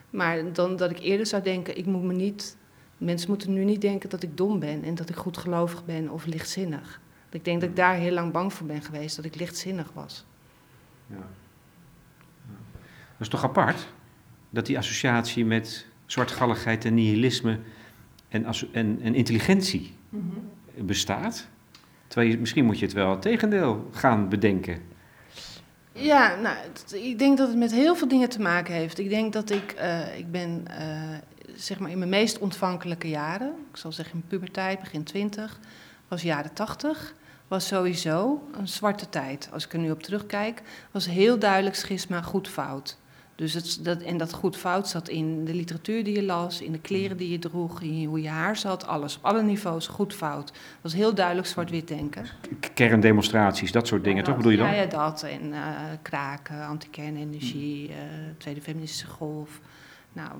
Maar 0.09 0.53
dan 0.53 0.75
dat 0.75 0.91
ik 0.91 0.99
eerder 0.99 1.25
zou 1.25 1.43
denken, 1.43 1.77
ik 1.77 1.85
moet 1.85 2.03
me 2.03 2.13
niet, 2.13 2.57
mensen 2.97 3.29
moeten 3.29 3.53
nu 3.53 3.63
niet 3.63 3.81
denken 3.81 4.09
dat 4.09 4.23
ik 4.23 4.37
dom 4.37 4.59
ben 4.59 4.83
en 4.83 4.95
dat 4.95 5.09
ik 5.09 5.15
goedgelovig 5.15 5.85
ben 5.85 6.09
of 6.09 6.25
lichtzinnig. 6.25 7.01
Ik 7.29 7.45
denk 7.45 7.61
dat 7.61 7.69
ik 7.69 7.75
daar 7.75 7.95
heel 7.95 8.13
lang 8.13 8.31
bang 8.31 8.53
voor 8.53 8.67
ben 8.67 8.81
geweest, 8.81 9.15
dat 9.15 9.25
ik 9.25 9.35
lichtzinnig 9.35 9.91
was. 9.93 10.25
Ja. 11.07 11.15
Dat 11.15 11.25
is 13.19 13.27
toch 13.27 13.43
apart? 13.43 13.87
Dat 14.53 14.65
die 14.65 14.77
associatie 14.77 15.45
met 15.45 15.85
zwartgalligheid 16.05 16.85
en 16.85 16.93
nihilisme 16.93 17.59
en, 18.29 18.45
en, 18.71 18.99
en 19.01 19.15
intelligentie 19.15 19.93
mhm. 20.09 20.25
bestaat? 20.85 21.47
Terwijl 22.07 22.31
je, 22.31 22.37
misschien 22.37 22.65
moet 22.65 22.79
je 22.79 22.85
het 22.85 22.93
wel 22.93 23.11
het 23.11 23.21
tegendeel 23.21 23.89
gaan 23.91 24.29
bedenken. 24.29 24.81
Ja, 25.93 26.35
nou, 26.35 26.57
ik 26.91 27.19
denk 27.19 27.37
dat 27.37 27.47
het 27.47 27.57
met 27.57 27.71
heel 27.71 27.95
veel 27.95 28.07
dingen 28.07 28.29
te 28.29 28.41
maken 28.41 28.73
heeft. 28.73 28.99
Ik 28.99 29.09
denk 29.09 29.33
dat 29.33 29.49
ik, 29.49 29.75
uh, 29.77 30.17
ik 30.17 30.31
ben, 30.31 30.65
uh, 30.69 30.77
zeg 31.55 31.79
maar 31.79 31.89
in 31.89 31.97
mijn 31.97 32.09
meest 32.09 32.39
ontvankelijke 32.39 33.09
jaren, 33.09 33.53
ik 33.71 33.77
zal 33.77 33.91
zeggen 33.91 34.15
in 34.15 34.23
puberteit, 34.27 34.79
begin 34.79 35.03
twintig, 35.03 35.59
was 36.07 36.21
jaren 36.21 36.53
tachtig, 36.53 37.15
was 37.47 37.67
sowieso 37.67 38.47
een 38.57 38.67
zwarte 38.67 39.09
tijd. 39.09 39.49
Als 39.53 39.65
ik 39.65 39.73
er 39.73 39.79
nu 39.79 39.91
op 39.91 40.03
terugkijk, 40.03 40.61
was 40.91 41.05
heel 41.05 41.39
duidelijk 41.39 41.75
schisma 41.75 42.21
goed-fout. 42.21 42.97
Dus 43.41 43.53
het, 43.53 43.79
dat, 43.81 44.01
en 44.01 44.17
dat 44.17 44.33
goed 44.33 44.57
fout 44.57 44.87
zat 44.87 45.09
in 45.09 45.45
de 45.45 45.53
literatuur 45.53 46.03
die 46.03 46.15
je 46.15 46.23
las, 46.23 46.61
in 46.61 46.71
de 46.71 46.79
kleren 46.79 47.17
die 47.17 47.29
je 47.29 47.39
droeg, 47.39 47.81
in 47.81 48.05
hoe 48.05 48.21
je 48.21 48.29
haar 48.29 48.57
zat, 48.57 48.87
alles. 48.87 49.17
Op 49.17 49.25
alle 49.25 49.43
niveaus 49.43 49.87
goed 49.87 50.13
fout. 50.13 50.45
Dat 50.45 50.81
was 50.81 50.93
heel 50.93 51.13
duidelijk 51.13 51.47
zwart-wit 51.47 51.87
denken. 51.87 52.25
Kerndemonstraties, 52.73 53.71
dat 53.71 53.87
soort 53.87 54.03
dingen, 54.03 54.23
toch 54.23 54.35
bedoel 54.35 54.51
je 54.51 54.57
dan? 54.57 54.75
Ja, 54.75 54.85
dat. 54.85 55.23
En 55.23 55.47
uh, 55.49 55.57
kraken, 56.01 56.65
anti-kernenergie, 56.65 57.89
uh, 57.89 57.95
tweede 58.37 58.61
feministische 58.61 59.07
golf. 59.07 59.59
Nou, 60.13 60.31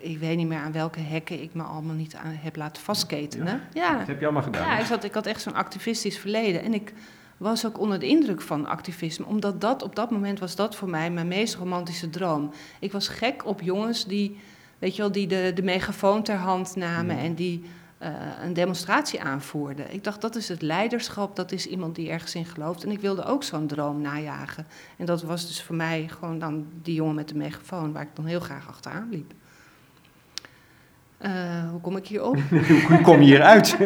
ik 0.00 0.18
weet 0.18 0.36
niet 0.36 0.46
meer 0.46 0.58
aan 0.58 0.72
welke 0.72 1.00
hekken 1.00 1.42
ik 1.42 1.54
me 1.54 1.62
allemaal 1.62 1.94
niet 1.94 2.14
aan 2.14 2.36
heb 2.40 2.56
laten 2.56 2.82
vastketenen. 2.82 3.60
Ja, 3.72 3.82
ja. 3.82 3.98
Dat 3.98 4.06
heb 4.06 4.18
je 4.18 4.24
allemaal 4.24 4.42
gedaan. 4.42 4.66
Ja, 4.66 4.78
ik, 4.78 4.86
zat, 4.86 5.04
ik 5.04 5.14
had 5.14 5.26
echt 5.26 5.42
zo'n 5.42 5.54
activistisch 5.54 6.18
verleden. 6.18 6.62
En 6.62 6.74
ik 6.74 6.92
was 7.42 7.66
ook 7.66 7.78
onder 7.78 7.98
de 7.98 8.06
indruk 8.06 8.40
van 8.40 8.66
activisme. 8.66 9.26
Omdat 9.26 9.60
dat 9.60 9.82
op 9.82 9.96
dat 9.96 10.10
moment 10.10 10.38
was 10.38 10.56
dat 10.56 10.76
voor 10.76 10.88
mij 10.88 11.10
mijn 11.10 11.28
meest 11.28 11.54
romantische 11.54 12.10
droom. 12.10 12.50
Ik 12.80 12.92
was 12.92 13.08
gek 13.08 13.46
op 13.46 13.60
jongens 13.60 14.04
die, 14.04 14.38
weet 14.78 14.96
je 14.96 15.02
wel, 15.02 15.12
die 15.12 15.26
de, 15.26 15.52
de 15.54 15.62
megafoon 15.62 16.22
ter 16.22 16.36
hand 16.36 16.76
namen 16.76 17.18
en 17.18 17.34
die 17.34 17.62
uh, 18.02 18.08
een 18.42 18.52
demonstratie 18.52 19.22
aanvoerden. 19.22 19.92
Ik 19.92 20.04
dacht, 20.04 20.20
dat 20.20 20.36
is 20.36 20.48
het 20.48 20.62
leiderschap, 20.62 21.36
dat 21.36 21.52
is 21.52 21.66
iemand 21.66 21.94
die 21.94 22.10
ergens 22.10 22.34
in 22.34 22.44
gelooft. 22.44 22.84
En 22.84 22.90
ik 22.90 23.00
wilde 23.00 23.24
ook 23.24 23.42
zo'n 23.42 23.66
droom 23.66 24.00
najagen. 24.00 24.66
En 24.96 25.06
dat 25.06 25.22
was 25.22 25.46
dus 25.46 25.62
voor 25.62 25.76
mij 25.76 26.08
gewoon 26.08 26.38
dan 26.38 26.66
die 26.82 26.94
jongen 26.94 27.14
met 27.14 27.28
de 27.28 27.36
megafoon, 27.36 27.92
waar 27.92 28.02
ik 28.02 28.14
dan 28.16 28.26
heel 28.26 28.40
graag 28.40 28.68
achteraan 28.68 29.08
liep. 29.10 29.32
Uh, 31.26 31.70
hoe 31.70 31.80
kom 31.80 31.96
ik 31.96 32.06
hier 32.06 32.24
op? 32.24 32.36
hoe 32.88 33.00
kom 33.02 33.20
je 33.20 33.24
hieruit? 33.24 33.76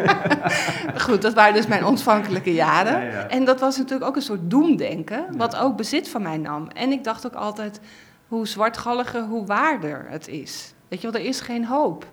Goed, 1.05 1.21
dat 1.21 1.33
waren 1.33 1.53
dus 1.53 1.67
mijn 1.67 1.85
ontvankelijke 1.85 2.53
jaren. 2.53 3.29
En 3.29 3.45
dat 3.45 3.59
was 3.59 3.77
natuurlijk 3.77 4.09
ook 4.09 4.15
een 4.15 4.21
soort 4.21 4.49
doemdenken, 4.49 5.37
wat 5.37 5.55
ook 5.55 5.77
bezit 5.77 6.09
van 6.09 6.21
mij 6.21 6.37
nam. 6.37 6.67
En 6.67 6.91
ik 6.91 7.03
dacht 7.03 7.25
ook 7.25 7.33
altijd, 7.33 7.79
hoe 8.27 8.47
zwartgalliger, 8.47 9.23
hoe 9.23 9.45
waarder 9.45 10.05
het 10.09 10.27
is. 10.27 10.73
Weet 10.87 11.01
je 11.01 11.11
wel, 11.11 11.21
er 11.21 11.27
is 11.27 11.41
geen 11.41 11.65
hoop. 11.65 12.05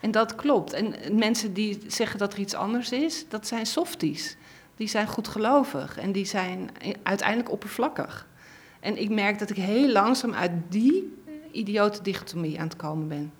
En 0.00 0.10
dat 0.10 0.34
klopt. 0.34 0.72
En 0.72 0.94
mensen 1.18 1.52
die 1.52 1.78
zeggen 1.86 2.18
dat 2.18 2.32
er 2.32 2.38
iets 2.38 2.54
anders 2.54 2.92
is, 2.92 3.28
dat 3.28 3.46
zijn 3.46 3.66
softies. 3.66 4.36
Die 4.76 4.88
zijn 4.88 5.06
goedgelovig 5.06 5.98
en 5.98 6.12
die 6.12 6.24
zijn 6.24 6.70
uiteindelijk 7.02 7.50
oppervlakkig. 7.50 8.26
En 8.80 9.00
ik 9.00 9.10
merk 9.10 9.38
dat 9.38 9.50
ik 9.50 9.56
heel 9.56 9.88
langzaam 9.88 10.34
uit 10.34 10.52
die 10.68 11.16
idiote 11.50 12.02
dichotomie 12.02 12.58
aan 12.58 12.66
het 12.66 12.76
komen 12.76 13.08
ben. 13.08 13.32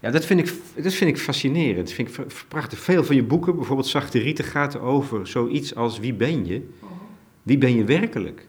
Ja, 0.00 0.10
dat 0.10 0.24
vind 0.24 0.40
ik, 0.40 0.54
dat 0.82 0.94
vind 0.94 1.10
ik 1.10 1.18
fascinerend. 1.18 1.86
Dat 1.86 1.92
vind 1.92 2.08
ik 2.08 2.26
prachtig. 2.48 2.78
Veel 2.78 3.04
van 3.04 3.16
je 3.16 3.22
boeken, 3.22 3.56
bijvoorbeeld 3.56 3.88
Zachte 3.88 4.18
Rieten, 4.18 4.44
gaat 4.44 4.78
over 4.78 5.26
zoiets 5.26 5.74
als 5.74 5.98
wie 5.98 6.14
ben 6.14 6.46
je? 6.46 6.68
Wie 7.42 7.58
ben 7.58 7.76
je 7.76 7.84
werkelijk? 7.84 8.46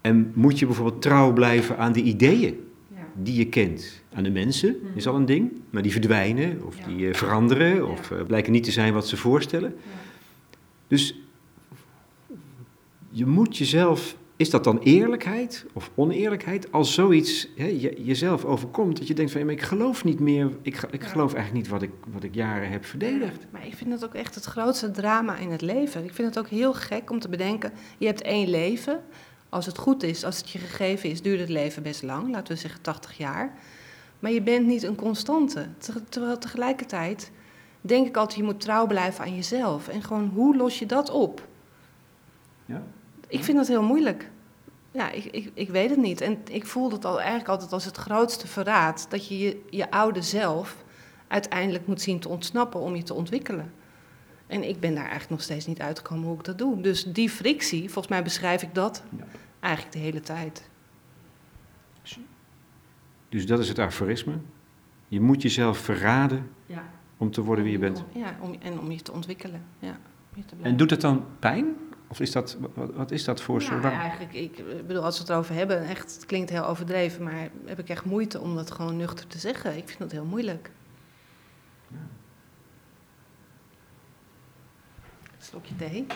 En 0.00 0.32
moet 0.34 0.58
je 0.58 0.66
bijvoorbeeld 0.66 1.02
trouw 1.02 1.32
blijven 1.32 1.78
aan 1.78 1.92
de 1.92 2.02
ideeën 2.02 2.58
die 3.14 3.34
je 3.34 3.46
kent? 3.46 4.02
Aan 4.12 4.22
de 4.22 4.30
mensen 4.30 4.76
mhm. 4.82 4.96
is 4.96 5.06
al 5.06 5.14
een 5.14 5.26
ding, 5.26 5.52
maar 5.70 5.82
die 5.82 5.92
verdwijnen 5.92 6.60
of 6.66 6.76
die 6.76 6.98
uh, 6.98 7.14
veranderen 7.14 7.88
of 7.88 8.10
uh, 8.10 8.22
blijken 8.26 8.52
niet 8.52 8.64
te 8.64 8.70
zijn 8.70 8.92
wat 8.92 9.08
ze 9.08 9.16
voorstellen. 9.16 9.74
Dus 10.86 11.20
je 13.10 13.26
moet 13.26 13.56
jezelf 13.56 14.16
is 14.40 14.50
dat 14.50 14.64
dan 14.64 14.78
eerlijkheid 14.78 15.66
of 15.72 15.90
oneerlijkheid 15.94 16.72
als 16.72 16.94
zoiets 16.94 17.48
hè, 17.56 17.66
je, 17.66 18.02
jezelf 18.04 18.44
overkomt? 18.44 18.98
Dat 18.98 19.06
je 19.06 19.14
denkt 19.14 19.32
van, 19.32 19.50
ik 19.50 19.62
geloof 19.62 20.04
niet 20.04 20.20
meer, 20.20 20.50
ik, 20.62 20.82
ik 20.90 21.04
geloof 21.04 21.34
eigenlijk 21.34 21.64
niet 21.64 21.68
wat 21.68 21.82
ik, 21.82 21.90
wat 22.12 22.22
ik 22.22 22.34
jaren 22.34 22.70
heb 22.70 22.84
verdedigd. 22.84 23.46
Maar 23.50 23.66
ik 23.66 23.74
vind 23.74 23.92
het 23.92 24.04
ook 24.04 24.14
echt 24.14 24.34
het 24.34 24.44
grootste 24.44 24.90
drama 24.90 25.36
in 25.36 25.50
het 25.50 25.60
leven. 25.60 26.04
Ik 26.04 26.14
vind 26.14 26.28
het 26.28 26.38
ook 26.38 26.48
heel 26.48 26.74
gek 26.74 27.10
om 27.10 27.18
te 27.18 27.28
bedenken, 27.28 27.72
je 27.98 28.06
hebt 28.06 28.22
één 28.22 28.48
leven. 28.48 29.00
Als 29.48 29.66
het 29.66 29.78
goed 29.78 30.02
is, 30.02 30.24
als 30.24 30.36
het 30.36 30.50
je 30.50 30.58
gegeven 30.58 31.10
is, 31.10 31.22
duurt 31.22 31.40
het 31.40 31.48
leven 31.48 31.82
best 31.82 32.02
lang, 32.02 32.30
laten 32.30 32.54
we 32.54 32.60
zeggen 32.60 32.80
80 32.80 33.16
jaar. 33.16 33.58
Maar 34.18 34.30
je 34.30 34.42
bent 34.42 34.66
niet 34.66 34.82
een 34.82 34.96
constante. 34.96 35.66
Terwijl 36.08 36.38
tegelijkertijd 36.38 37.30
denk 37.80 38.06
ik 38.06 38.16
altijd, 38.16 38.38
je 38.38 38.44
moet 38.44 38.60
trouw 38.60 38.86
blijven 38.86 39.24
aan 39.24 39.34
jezelf. 39.34 39.88
En 39.88 40.02
gewoon, 40.02 40.30
hoe 40.34 40.56
los 40.56 40.78
je 40.78 40.86
dat 40.86 41.10
op? 41.10 41.48
Ja? 42.66 42.82
Ik 43.30 43.44
vind 43.44 43.56
dat 43.56 43.68
heel 43.68 43.82
moeilijk. 43.82 44.30
Ja, 44.92 45.10
ik, 45.10 45.24
ik, 45.24 45.50
ik 45.54 45.68
weet 45.68 45.90
het 45.90 45.98
niet. 45.98 46.20
En 46.20 46.38
ik 46.50 46.66
voel 46.66 46.90
het 46.92 47.04
al 47.04 47.18
eigenlijk 47.18 47.48
altijd 47.48 47.72
als 47.72 47.84
het 47.84 47.96
grootste 47.96 48.46
verraad. 48.46 49.06
Dat 49.10 49.28
je, 49.28 49.38
je 49.38 49.62
je 49.70 49.90
oude 49.90 50.22
zelf 50.22 50.84
uiteindelijk 51.28 51.86
moet 51.86 52.00
zien 52.00 52.18
te 52.20 52.28
ontsnappen 52.28 52.80
om 52.80 52.96
je 52.96 53.02
te 53.02 53.14
ontwikkelen. 53.14 53.72
En 54.46 54.68
ik 54.68 54.80
ben 54.80 54.90
daar 54.90 55.02
eigenlijk 55.02 55.30
nog 55.30 55.42
steeds 55.42 55.66
niet 55.66 55.80
uitgekomen 55.80 56.26
hoe 56.26 56.38
ik 56.38 56.44
dat 56.44 56.58
doe. 56.58 56.80
Dus 56.80 57.04
die 57.04 57.30
frictie, 57.30 57.82
volgens 57.82 58.08
mij 58.08 58.22
beschrijf 58.22 58.62
ik 58.62 58.74
dat 58.74 59.02
Ja. 59.16 59.24
eigenlijk 59.60 59.94
de 59.94 60.00
hele 60.00 60.20
tijd. 60.20 60.68
Dus 63.28 63.46
dat 63.46 63.58
is 63.58 63.68
het 63.68 63.78
aforisme. 63.78 64.32
Je 65.08 65.20
moet 65.20 65.42
jezelf 65.42 65.78
verraden 65.78 66.50
Ja. 66.66 66.84
om 67.16 67.30
te 67.30 67.42
worden 67.42 67.64
wie 67.64 67.72
je 67.72 67.78
bent. 67.78 68.04
Ja, 68.12 68.36
om, 68.40 68.54
en 68.60 68.78
om 68.78 68.90
je 68.90 69.02
te 69.02 69.12
ontwikkelen. 69.12 69.62
Ja, 69.78 69.98
om 70.34 70.36
je 70.36 70.44
te 70.44 70.54
En 70.62 70.76
doet 70.76 70.90
het 70.90 71.00
dan 71.00 71.24
pijn? 71.38 71.66
Of 72.10 72.20
is 72.20 72.32
dat, 72.32 72.56
wat, 72.74 72.94
wat 72.94 73.10
is 73.10 73.24
dat 73.24 73.40
voor 73.40 73.60
Ja, 73.60 73.66
soort... 73.66 73.84
eigenlijk, 73.84 74.32
ik 74.32 74.86
bedoel, 74.86 75.04
als 75.04 75.14
we 75.14 75.20
het 75.22 75.30
erover 75.30 75.54
hebben, 75.54 75.84
echt, 75.88 76.14
het 76.14 76.26
klinkt 76.26 76.50
heel 76.50 76.66
overdreven, 76.66 77.22
maar 77.22 77.48
heb 77.64 77.78
ik 77.78 77.88
echt 77.88 78.04
moeite 78.04 78.40
om 78.40 78.54
dat 78.54 78.70
gewoon 78.70 78.96
nuchter 78.96 79.26
te 79.26 79.38
zeggen. 79.38 79.76
Ik 79.76 79.86
vind 79.86 79.98
dat 79.98 80.12
heel 80.12 80.24
moeilijk. 80.24 80.70
Slokje 85.38 85.76
thee. 85.76 86.06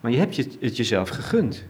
Maar 0.00 0.10
je 0.10 0.18
hebt 0.18 0.36
je, 0.36 0.48
het 0.60 0.76
jezelf 0.76 1.08
gegund. 1.08 1.64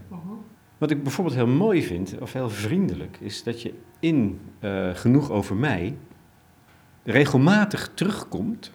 Wat 0.78 0.90
ik 0.90 1.02
bijvoorbeeld 1.02 1.36
heel 1.36 1.46
mooi 1.46 1.82
vind, 1.82 2.14
of 2.20 2.32
heel 2.32 2.50
vriendelijk, 2.50 3.16
is 3.20 3.42
dat 3.42 3.62
je 3.62 3.74
in 4.00 4.40
eh, 4.58 4.94
Genoeg 4.94 5.30
over 5.30 5.56
mij 5.56 5.96
regelmatig 7.02 7.90
terugkomt, 7.94 8.72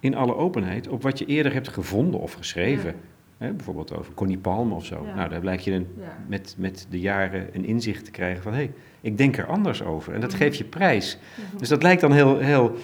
in 0.00 0.14
alle 0.14 0.34
openheid, 0.34 0.88
op 0.88 1.02
wat 1.02 1.18
je 1.18 1.26
eerder 1.26 1.52
hebt 1.52 1.68
gevonden 1.68 2.20
of 2.20 2.32
geschreven. 2.32 2.94
Hè, 3.42 3.52
bijvoorbeeld 3.52 3.96
over 3.96 4.14
Connie 4.14 4.38
Palme 4.38 4.74
of 4.74 4.84
zo. 4.84 5.04
Ja. 5.06 5.14
Nou, 5.14 5.28
daar 5.28 5.40
blijkt 5.40 5.64
je 5.64 5.72
een, 5.72 5.88
Ja. 5.98 6.16
met, 6.26 6.54
met 6.58 6.86
de 6.90 7.00
jaren 7.00 7.48
een 7.52 7.64
inzicht 7.64 8.04
te 8.04 8.10
krijgen 8.10 8.42
van... 8.42 8.52
hé, 8.52 8.58
hey, 8.58 8.72
ik 9.00 9.18
denk 9.18 9.36
er 9.36 9.46
anders 9.46 9.82
over. 9.82 10.14
En 10.14 10.20
dat 10.20 10.34
geeft 10.34 10.58
je 10.58 10.64
prijs. 10.64 11.18
Dus 11.56 11.68
dat 11.68 11.82
lijkt 11.82 12.00
dan 12.00 12.12
heel, 12.12 12.38
heel 12.38 12.74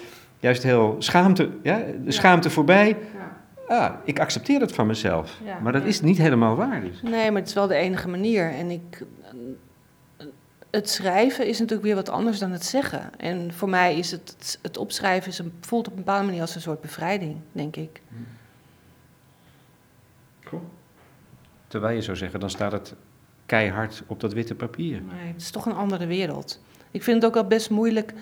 juist 0.41 0.63
heel 0.63 0.97
schaamte, 0.99 1.51
ja, 1.63 1.77
de 1.77 1.99
Ja. 2.05 2.11
schaamte 2.11 2.51
voorbij. 2.51 2.89
Ja. 2.89 3.37
Ah, 3.69 3.95
ik 4.05 4.21
accepteer 4.21 4.61
het 4.61 4.73
van 4.73 4.87
mezelf. 4.87 5.41
Ja, 5.45 5.59
maar 5.59 5.73
dat 5.73 5.83
ja. 5.83 5.89
is 5.89 6.01
niet 6.01 6.19
helemaal 6.19 6.57
waar. 6.57 6.81
Dus. 6.81 7.03
Nee, 7.03 7.31
maar 7.31 7.41
het 7.41 7.49
is 7.49 7.55
wel 7.55 7.67
de 7.67 7.75
enige 7.75 8.09
manier. 8.09 8.51
En 8.53 8.71
ik, 8.71 9.05
het 10.71 10.89
schrijven 10.91 11.47
is 11.47 11.59
natuurlijk 11.59 11.87
weer 11.87 11.95
wat 11.95 12.09
anders 12.09 12.39
dan 12.39 12.51
het 12.51 12.65
zeggen. 12.65 13.11
En 13.17 13.53
voor 13.53 13.69
mij 13.69 13.97
is 13.99 14.11
het, 14.11 14.59
het 14.63 14.77
opschrijven 14.77 15.31
is 15.31 15.39
een, 15.39 15.53
voelt 15.61 15.87
op 15.87 15.93
een 15.93 15.99
bepaalde 15.99 16.25
manier 16.25 16.41
als 16.41 16.55
een 16.55 16.61
soort 16.61 16.81
bevrijding, 16.81 17.37
denk 17.53 17.77
ik. 17.77 18.01
Terwijl 21.67 21.95
je 21.95 22.03
zou 22.03 22.17
zeggen, 22.17 22.41
dan 22.41 22.51
staat 22.51 22.73
het 22.73 22.95
keihard 23.47 24.03
op 24.07 24.21
dat 24.21 24.33
witte 24.33 24.55
papier. 24.55 25.03
Maar 25.03 25.17
het 25.21 25.41
is 25.43 25.51
toch 25.51 25.67
een 25.67 25.75
andere 25.75 26.07
wereld. 26.07 26.61
Ik 26.91 27.03
vind 27.03 27.17
het 27.17 27.27
ook 27.27 27.35
wel 27.35 27.47
best 27.47 27.71
moeilijk. 27.71 28.13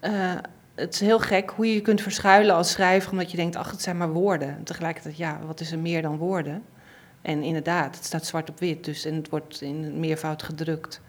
eh, 0.00 0.34
het 0.74 0.94
is 0.94 1.00
heel 1.00 1.18
gek 1.18 1.50
hoe 1.50 1.66
je 1.66 1.74
je 1.74 1.80
kunt 1.80 2.00
verschuilen 2.00 2.54
als 2.54 2.70
schrijver, 2.70 3.10
omdat 3.10 3.30
je 3.30 3.36
denkt, 3.36 3.56
ach, 3.56 3.70
het 3.70 3.82
zijn 3.82 3.96
maar 3.96 4.12
woorden. 4.12 4.48
En 4.48 4.64
tegelijkertijd, 4.64 5.16
ja, 5.16 5.40
wat 5.46 5.60
is 5.60 5.72
er 5.72 5.78
meer 5.78 6.02
dan 6.02 6.16
woorden? 6.16 6.62
En 7.22 7.42
inderdaad, 7.42 7.96
het 7.96 8.04
staat 8.04 8.26
zwart 8.26 8.50
op 8.50 8.58
wit, 8.58 8.84
dus 8.84 9.04
en 9.04 9.14
het 9.14 9.28
wordt 9.28 9.60
in 9.60 10.00
meervoud 10.00 10.42
gedrukt. 10.42 11.00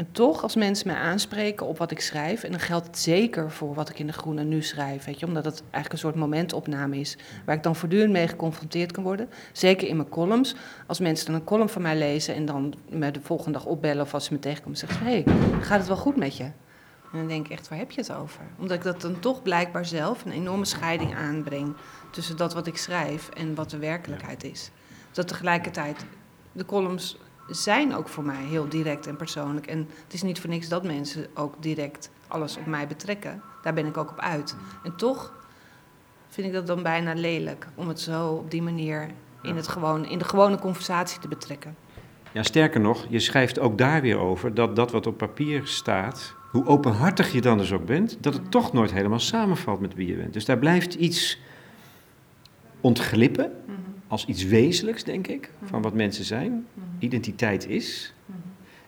En 0.00 0.12
toch, 0.12 0.42
als 0.42 0.54
mensen 0.54 0.86
mij 0.86 0.96
aanspreken 0.96 1.66
op 1.66 1.78
wat 1.78 1.90
ik 1.90 2.00
schrijf, 2.00 2.42
en 2.42 2.50
dan 2.50 2.60
geldt 2.60 2.86
het 2.86 2.98
zeker 2.98 3.50
voor 3.50 3.74
wat 3.74 3.88
ik 3.88 3.98
in 3.98 4.06
de 4.06 4.12
Groene 4.12 4.44
nu 4.44 4.62
schrijf, 4.62 5.04
weet 5.04 5.20
je, 5.20 5.26
omdat 5.26 5.44
het 5.44 5.60
eigenlijk 5.60 5.92
een 5.92 5.98
soort 5.98 6.14
momentopname 6.14 6.98
is, 6.98 7.16
waar 7.44 7.56
ik 7.56 7.62
dan 7.62 7.76
voortdurend 7.76 8.12
mee 8.12 8.28
geconfronteerd 8.28 8.92
kan 8.92 9.02
worden. 9.02 9.28
Zeker 9.52 9.88
in 9.88 9.96
mijn 9.96 10.08
columns. 10.08 10.54
Als 10.86 11.00
mensen 11.00 11.26
dan 11.26 11.34
een 11.34 11.44
column 11.44 11.68
van 11.68 11.82
mij 11.82 11.96
lezen 11.98 12.34
en 12.34 12.44
dan 12.44 12.74
me 12.88 13.10
de 13.10 13.20
volgende 13.22 13.58
dag 13.58 13.66
opbellen 13.66 14.02
of 14.02 14.14
als 14.14 14.24
ze 14.24 14.32
me 14.32 14.38
tegenkomen, 14.38 14.78
zeggen 14.78 14.98
ze: 14.98 15.04
hey, 15.04 15.24
gaat 15.60 15.78
het 15.78 15.88
wel 15.88 15.96
goed 15.96 16.16
met 16.16 16.36
je? 16.36 16.44
En 16.44 17.18
dan 17.18 17.28
denk 17.28 17.44
ik 17.44 17.52
echt, 17.52 17.68
waar 17.68 17.78
heb 17.78 17.90
je 17.90 18.00
het 18.00 18.12
over? 18.12 18.40
Omdat 18.58 18.76
ik 18.76 18.82
dat 18.82 19.00
dan 19.00 19.18
toch 19.18 19.42
blijkbaar 19.42 19.86
zelf 19.86 20.24
een 20.24 20.32
enorme 20.32 20.64
scheiding 20.64 21.14
aanbreng 21.14 21.74
tussen 22.10 22.36
dat 22.36 22.54
wat 22.54 22.66
ik 22.66 22.76
schrijf 22.76 23.28
en 23.28 23.54
wat 23.54 23.70
de 23.70 23.78
werkelijkheid 23.78 24.44
is. 24.44 24.70
Dat 25.12 25.28
tegelijkertijd, 25.28 26.04
de 26.52 26.64
columns 26.64 27.18
zijn 27.50 27.94
ook 27.94 28.08
voor 28.08 28.24
mij 28.24 28.42
heel 28.42 28.68
direct 28.68 29.06
en 29.06 29.16
persoonlijk. 29.16 29.66
En 29.66 29.88
het 30.04 30.12
is 30.12 30.22
niet 30.22 30.40
voor 30.40 30.50
niks 30.50 30.68
dat 30.68 30.84
mensen 30.84 31.26
ook 31.34 31.54
direct 31.62 32.10
alles 32.28 32.56
op 32.56 32.66
mij 32.66 32.86
betrekken. 32.86 33.42
Daar 33.62 33.74
ben 33.74 33.86
ik 33.86 33.96
ook 33.96 34.10
op 34.10 34.20
uit. 34.20 34.56
En 34.82 34.96
toch 34.96 35.32
vind 36.28 36.46
ik 36.46 36.52
dat 36.52 36.66
dan 36.66 36.82
bijna 36.82 37.14
lelijk 37.14 37.66
om 37.74 37.88
het 37.88 38.00
zo 38.00 38.28
op 38.28 38.50
die 38.50 38.62
manier 38.62 39.10
in, 39.42 39.56
het 39.56 39.68
gewoon, 39.68 40.06
in 40.06 40.18
de 40.18 40.24
gewone 40.24 40.58
conversatie 40.58 41.20
te 41.20 41.28
betrekken. 41.28 41.76
Ja, 42.32 42.42
sterker 42.42 42.80
nog, 42.80 43.06
je 43.08 43.20
schrijft 43.20 43.58
ook 43.58 43.78
daar 43.78 44.00
weer 44.02 44.18
over 44.18 44.54
dat 44.54 44.76
dat 44.76 44.90
wat 44.90 45.06
op 45.06 45.16
papier 45.16 45.66
staat, 45.66 46.34
hoe 46.50 46.66
openhartig 46.66 47.32
je 47.32 47.40
dan 47.40 47.58
dus 47.58 47.72
ook 47.72 47.86
bent, 47.86 48.16
dat 48.20 48.34
het 48.34 48.50
toch 48.50 48.72
nooit 48.72 48.92
helemaal 48.92 49.18
samenvalt 49.18 49.80
met 49.80 49.94
wie 49.94 50.06
je 50.06 50.14
bent. 50.14 50.32
Dus 50.32 50.44
daar 50.44 50.58
blijft 50.58 50.94
iets 50.94 51.38
ontglippen 52.80 53.52
als 54.10 54.26
iets 54.26 54.44
wezenlijks, 54.44 55.04
denk 55.04 55.26
ik, 55.26 55.50
van 55.64 55.82
wat 55.82 55.94
mensen 55.94 56.24
zijn, 56.24 56.66
identiteit 56.98 57.68
is. 57.68 58.14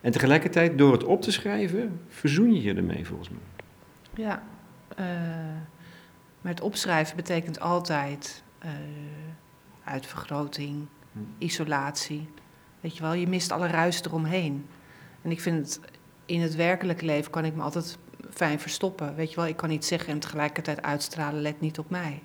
En 0.00 0.12
tegelijkertijd, 0.12 0.78
door 0.78 0.92
het 0.92 1.04
op 1.04 1.22
te 1.22 1.32
schrijven, 1.32 2.00
verzoen 2.08 2.54
je 2.54 2.62
je 2.62 2.74
ermee 2.74 3.06
volgens 3.06 3.28
mij. 3.28 3.38
Ja, 4.24 4.42
eh, 4.96 5.06
maar 6.40 6.52
het 6.52 6.60
opschrijven 6.60 7.16
betekent 7.16 7.60
altijd 7.60 8.42
eh, 8.58 8.70
uitvergroting, 9.84 10.86
Hm. 11.12 11.18
isolatie. 11.38 12.28
Weet 12.80 12.96
je 12.96 13.02
wel, 13.02 13.12
je 13.12 13.26
mist 13.28 13.52
alle 13.52 13.66
ruis 13.66 14.04
eromheen. 14.04 14.66
En 15.22 15.30
ik 15.30 15.40
vind 15.40 15.66
het, 15.66 15.80
in 16.26 16.40
het 16.40 16.54
werkelijke 16.54 17.04
leven 17.04 17.30
kan 17.30 17.44
ik 17.44 17.54
me 17.54 17.62
altijd 17.62 17.98
fijn 18.30 18.60
verstoppen. 18.60 19.14
Weet 19.14 19.30
je 19.30 19.36
wel, 19.36 19.46
ik 19.46 19.56
kan 19.56 19.70
iets 19.70 19.88
zeggen 19.88 20.12
en 20.12 20.18
tegelijkertijd 20.18 20.82
uitstralen, 20.82 21.42
let 21.42 21.60
niet 21.60 21.78
op 21.78 21.90
mij. 21.90 22.22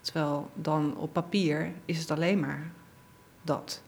Terwijl 0.00 0.50
dan 0.54 0.96
op 0.96 1.12
papier 1.12 1.72
is 1.84 1.98
het 1.98 2.10
alleen 2.10 2.40
maar 2.40 2.70
dat. 3.42 3.82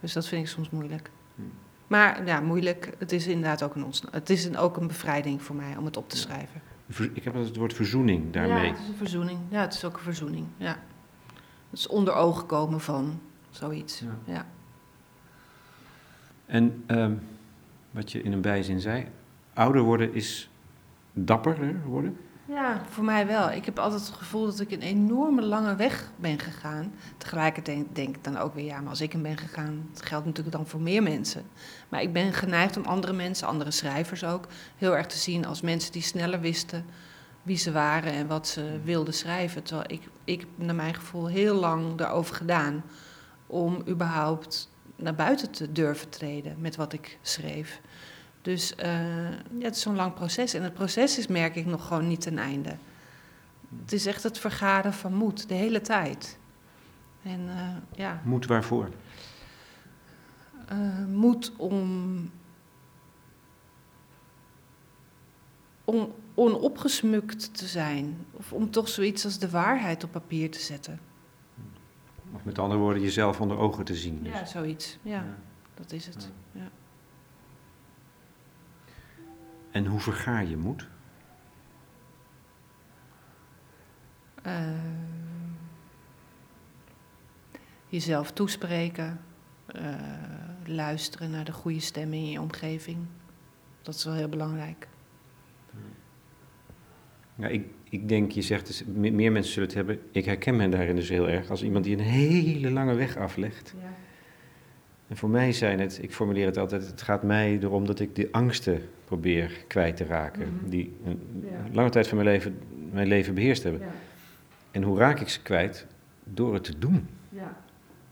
Dus 0.00 0.12
dat 0.12 0.26
vind 0.26 0.42
ik 0.42 0.48
soms 0.48 0.70
moeilijk. 0.70 1.10
Hm. 1.34 1.42
Maar 1.86 2.26
ja, 2.26 2.40
moeilijk. 2.40 2.94
Het 2.98 3.12
is 3.12 3.26
inderdaad 3.26 3.62
ook 3.62 3.74
een, 3.74 3.92
het 4.10 4.30
is 4.30 4.44
een, 4.44 4.56
ook 4.56 4.76
een 4.76 4.86
bevrijding 4.86 5.42
voor 5.42 5.56
mij 5.56 5.76
om 5.76 5.84
het 5.84 5.96
op 5.96 6.08
te 6.08 6.16
schrijven. 6.16 6.62
Ik 7.12 7.24
heb 7.24 7.34
het 7.34 7.56
woord 7.56 7.74
verzoening 7.74 8.32
daarmee. 8.32 8.64
Ja, 8.64 8.70
het 8.70 8.78
is 8.78 8.88
een 8.88 8.94
verzoening. 8.94 9.38
Ja, 9.48 9.60
het 9.60 9.74
is 9.74 9.84
ook 9.84 9.96
een 9.96 10.02
verzoening. 10.02 10.46
Ja. 10.56 10.78
Het 11.70 11.78
is 11.78 11.86
onder 11.86 12.14
ogen 12.14 12.46
komen 12.46 12.80
van 12.80 13.20
zoiets. 13.50 14.00
Ja. 14.00 14.18
Ja. 14.24 14.46
En 16.46 16.84
ehm, 16.86 17.14
wat 17.90 18.12
je 18.12 18.22
in 18.22 18.32
een 18.32 18.40
bijzin 18.40 18.80
zei, 18.80 19.06
ouder 19.54 19.82
worden 19.82 20.14
is 20.14 20.50
dapperder 21.12 21.80
worden. 21.84 22.16
Ja, 22.48 22.82
voor 22.88 23.04
mij 23.04 23.26
wel. 23.26 23.50
Ik 23.50 23.64
heb 23.64 23.78
altijd 23.78 24.06
het 24.06 24.16
gevoel 24.16 24.44
dat 24.44 24.60
ik 24.60 24.70
een 24.70 24.82
enorme 24.82 25.42
lange 25.42 25.76
weg 25.76 26.10
ben 26.16 26.38
gegaan. 26.38 26.92
Tegelijkertijd 27.16 27.84
denk 27.92 28.16
ik 28.16 28.24
dan 28.24 28.38
ook 28.38 28.54
weer, 28.54 28.64
ja, 28.64 28.80
maar 28.80 28.90
als 28.90 29.00
ik 29.00 29.12
hem 29.12 29.22
ben 29.22 29.36
gegaan, 29.36 29.88
dat 29.92 30.02
geldt 30.02 30.26
natuurlijk 30.26 30.56
dan 30.56 30.66
voor 30.66 30.80
meer 30.80 31.02
mensen. 31.02 31.42
Maar 31.88 32.02
ik 32.02 32.12
ben 32.12 32.32
geneigd 32.32 32.76
om 32.76 32.84
andere 32.84 33.12
mensen, 33.12 33.46
andere 33.46 33.70
schrijvers 33.70 34.24
ook, 34.24 34.46
heel 34.76 34.96
erg 34.96 35.06
te 35.06 35.18
zien 35.18 35.46
als 35.46 35.60
mensen 35.60 35.92
die 35.92 36.02
sneller 36.02 36.40
wisten 36.40 36.84
wie 37.42 37.56
ze 37.56 37.72
waren 37.72 38.12
en 38.12 38.26
wat 38.26 38.48
ze 38.48 38.80
wilden 38.84 39.14
schrijven. 39.14 39.62
Terwijl 39.62 39.92
ik, 39.92 40.02
ik 40.24 40.40
heb 40.40 40.48
naar 40.54 40.74
mijn 40.74 40.94
gevoel 40.94 41.26
heel 41.26 41.54
lang 41.54 41.96
daarover 41.96 42.34
gedaan 42.34 42.84
om 43.46 43.82
überhaupt 43.88 44.70
naar 44.96 45.14
buiten 45.14 45.50
te 45.50 45.72
durven 45.72 46.08
treden 46.08 46.56
met 46.58 46.76
wat 46.76 46.92
ik 46.92 47.18
schreef. 47.22 47.80
Dus 48.42 48.74
eh, 48.74 49.30
ja, 49.30 49.38
het 49.64 49.76
is 49.76 49.80
zo'n 49.82 49.96
lang 49.96 50.14
proces. 50.14 50.54
En 50.54 50.62
het 50.62 50.74
proces 50.74 51.18
is, 51.18 51.26
merk 51.26 51.56
ik, 51.56 51.66
nog 51.66 51.86
gewoon 51.86 52.08
niet 52.08 52.20
ten 52.20 52.38
einde. 52.38 52.76
Het 53.80 53.92
is 53.92 54.06
echt 54.06 54.22
het 54.22 54.38
vergaren 54.38 54.92
van 54.92 55.14
moed, 55.14 55.48
de 55.48 55.54
hele 55.54 55.80
tijd. 55.80 56.38
En 57.22 57.48
eh, 57.48 57.98
ja, 57.98 58.20
Moed 58.24 58.46
waarvoor? 58.46 58.88
eh, 60.68 61.04
moed 61.06 61.52
om, 61.56 62.30
om 65.84 66.12
onopgesmukt 66.34 67.54
te 67.56 67.66
zijn. 67.66 68.26
Of 68.32 68.52
om 68.52 68.70
toch 68.70 68.88
zoiets 68.88 69.24
als 69.24 69.38
de 69.38 69.50
waarheid 69.50 70.04
op 70.04 70.12
papier 70.12 70.50
te 70.50 70.58
zetten. 70.60 71.00
Of 72.34 72.44
met 72.44 72.58
andere 72.58 72.80
woorden, 72.80 73.02
jezelf 73.02 73.40
onder 73.40 73.58
ogen 73.58 73.84
te 73.84 73.94
zien. 73.94 74.22
Dus. 74.22 74.32
Ja, 74.32 74.44
zoiets. 74.44 74.98
Ja. 75.02 75.24
dat 75.74 75.92
is 75.92 76.06
het. 76.06 76.30
Ja. 76.52 76.70
En 79.70 79.86
hoe 79.86 80.00
vergaar 80.00 80.46
je 80.46 80.56
moed? 80.56 80.88
Uh, 84.46 84.68
jezelf 87.88 88.32
toespreken, 88.32 89.20
uh, 89.76 89.94
luisteren 90.64 91.30
naar 91.30 91.44
de 91.44 91.52
goede 91.52 91.80
stemmen 91.80 92.18
in 92.18 92.30
je 92.30 92.40
omgeving. 92.40 92.98
Dat 93.82 93.94
is 93.94 94.04
wel 94.04 94.14
heel 94.14 94.28
belangrijk. 94.28 94.88
Ja, 97.34 97.46
ik, 97.46 97.66
ik 97.84 98.08
denk, 98.08 98.32
je 98.32 98.42
zegt, 98.42 98.66
dus, 98.66 98.84
meer 98.84 99.32
mensen 99.32 99.52
zullen 99.52 99.68
het 99.68 99.76
hebben. 99.76 100.00
Ik 100.12 100.24
herken 100.24 100.56
me 100.56 100.68
daarin 100.68 100.96
dus 100.96 101.08
heel 101.08 101.28
erg 101.28 101.50
als 101.50 101.62
iemand 101.62 101.84
die 101.84 101.96
een 101.96 102.02
hele 102.02 102.70
lange 102.70 102.94
weg 102.94 103.16
aflegt. 103.16 103.74
Ja. 103.80 103.88
En 105.08 105.16
voor 105.16 105.28
mij 105.28 105.52
zijn 105.52 105.80
het, 105.80 105.98
ik 106.02 106.12
formuleer 106.12 106.46
het 106.46 106.56
altijd, 106.56 106.86
het 106.86 107.02
gaat 107.02 107.22
mij 107.22 107.58
erom 107.62 107.86
dat 107.86 108.00
ik 108.00 108.14
de 108.14 108.28
angsten 108.30 108.82
probeer 109.04 109.64
kwijt 109.66 109.96
te 109.96 110.04
raken. 110.04 110.54
Mhm. 110.54 110.68
Die 110.68 110.96
een 111.04 111.20
lange 111.72 111.90
tijd 111.90 112.08
van 112.08 112.16
mijn 112.16 112.28
leven, 112.28 112.58
mijn 112.92 113.08
leven 113.08 113.34
beheerst 113.34 113.62
hebben. 113.62 113.80
Ja. 113.80 113.92
En 114.70 114.82
hoe 114.82 114.98
raak 114.98 115.20
ik 115.20 115.28
ze 115.28 115.42
kwijt? 115.42 115.86
Door 116.24 116.54
het 116.54 116.64
te 116.64 116.78
doen. 116.78 117.08
Ja. 117.28 117.56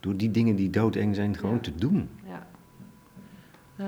Door 0.00 0.16
die 0.16 0.30
dingen 0.30 0.56
die 0.56 0.70
doodeng 0.70 1.14
zijn, 1.14 1.36
gewoon 1.36 1.60
te 1.60 1.74
doen. 1.74 2.08
Ja. 2.24 2.46
Uh, 3.80 3.86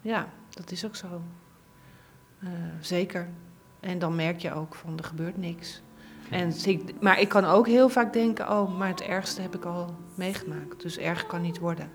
ja, 0.00 0.28
dat 0.50 0.70
is 0.70 0.86
ook 0.86 0.96
zo. 0.96 1.22
Uh, 2.38 2.50
zeker. 2.80 3.28
En 3.80 3.98
dan 3.98 4.14
merk 4.14 4.38
je 4.38 4.52
ook 4.52 4.74
van 4.74 4.98
er 4.98 5.04
gebeurt 5.04 5.36
niks. 5.36 5.82
En, 6.30 6.52
maar 7.00 7.20
ik 7.20 7.28
kan 7.28 7.44
ook 7.44 7.66
heel 7.66 7.88
vaak 7.88 8.12
denken, 8.12 8.50
oh, 8.50 8.78
maar 8.78 8.88
het 8.88 9.02
ergste 9.02 9.42
heb 9.42 9.54
ik 9.54 9.64
al 9.64 9.94
meegemaakt. 10.14 10.82
Dus 10.82 10.98
erg 10.98 11.26
kan 11.26 11.42
niet 11.42 11.58
worden. 11.58 11.90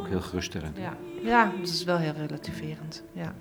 Ook 0.00 0.08
heel 0.08 0.20
geruststellend. 0.20 0.76
Ja, 0.76 0.96
ja 1.22 1.52
dat 1.58 1.68
is 1.68 1.84
wel 1.84 1.96
heel 1.96 2.12
relativerend. 2.12 3.04
Ja. 3.12 3.34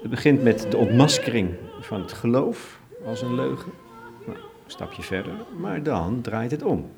Het 0.00 0.10
begint 0.10 0.42
met 0.42 0.70
de 0.70 0.76
ontmaskering 0.76 1.54
van 1.80 2.00
het 2.00 2.12
geloof 2.12 2.80
als 3.04 3.22
een 3.22 3.34
leugen. 3.34 3.85
Een 4.66 4.72
stapje 4.72 5.02
verder. 5.02 5.34
Maar 5.58 5.82
dan 5.82 6.20
draait 6.20 6.50
het 6.50 6.62
om. 6.62 6.90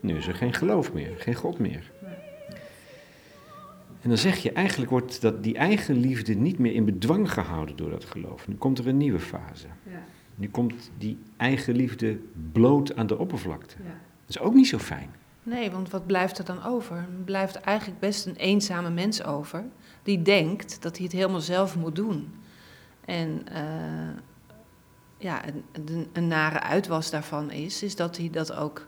Nu 0.00 0.16
is 0.16 0.26
er 0.26 0.34
geen 0.34 0.52
geloof 0.52 0.92
meer, 0.92 1.14
geen 1.18 1.34
God 1.34 1.58
meer. 1.58 1.90
En 4.00 4.10
dan 4.10 4.18
zeg 4.18 4.36
je, 4.36 4.52
eigenlijk 4.52 4.90
wordt 4.90 5.20
dat, 5.20 5.42
die 5.42 5.56
eigen 5.56 5.96
liefde 5.96 6.34
niet 6.34 6.58
meer 6.58 6.72
in 6.72 6.84
bedwang 6.84 7.32
gehouden 7.32 7.76
door 7.76 7.90
dat 7.90 8.04
geloof. 8.04 8.48
Nu 8.48 8.54
komt 8.54 8.78
er 8.78 8.88
een 8.88 8.96
nieuwe 8.96 9.18
fase. 9.18 9.66
Ja. 9.82 10.02
Nu 10.34 10.48
komt 10.48 10.90
die 10.98 11.18
eigen 11.36 11.74
liefde 11.74 12.18
bloot 12.52 12.96
aan 12.96 13.06
de 13.06 13.18
oppervlakte. 13.18 13.76
Ja. 13.78 13.88
Dat 14.26 14.36
is 14.36 14.38
ook 14.38 14.54
niet 14.54 14.68
zo 14.68 14.78
fijn. 14.78 15.10
Nee, 15.42 15.70
want 15.70 15.90
wat 15.90 16.06
blijft 16.06 16.38
er 16.38 16.44
dan 16.44 16.64
over? 16.64 16.96
Er 16.96 17.24
blijft 17.24 17.56
eigenlijk 17.56 18.00
best 18.00 18.26
een 18.26 18.36
eenzame 18.36 18.90
mens 18.90 19.24
over, 19.24 19.64
die 20.02 20.22
denkt 20.22 20.82
dat 20.82 20.96
hij 20.96 21.04
het 21.04 21.14
helemaal 21.14 21.40
zelf 21.40 21.76
moet 21.76 21.96
doen. 21.96 22.32
En 23.04 23.42
uh, 23.52 23.58
ja, 25.24 25.42
een, 25.72 26.08
een, 26.12 26.28
nare 26.28 26.60
uitwas 26.60 27.10
daarvan 27.10 27.50
is, 27.50 27.82
is 27.82 27.96
dat 27.96 28.16
hij 28.16 28.30
dat 28.30 28.52
ook 28.52 28.86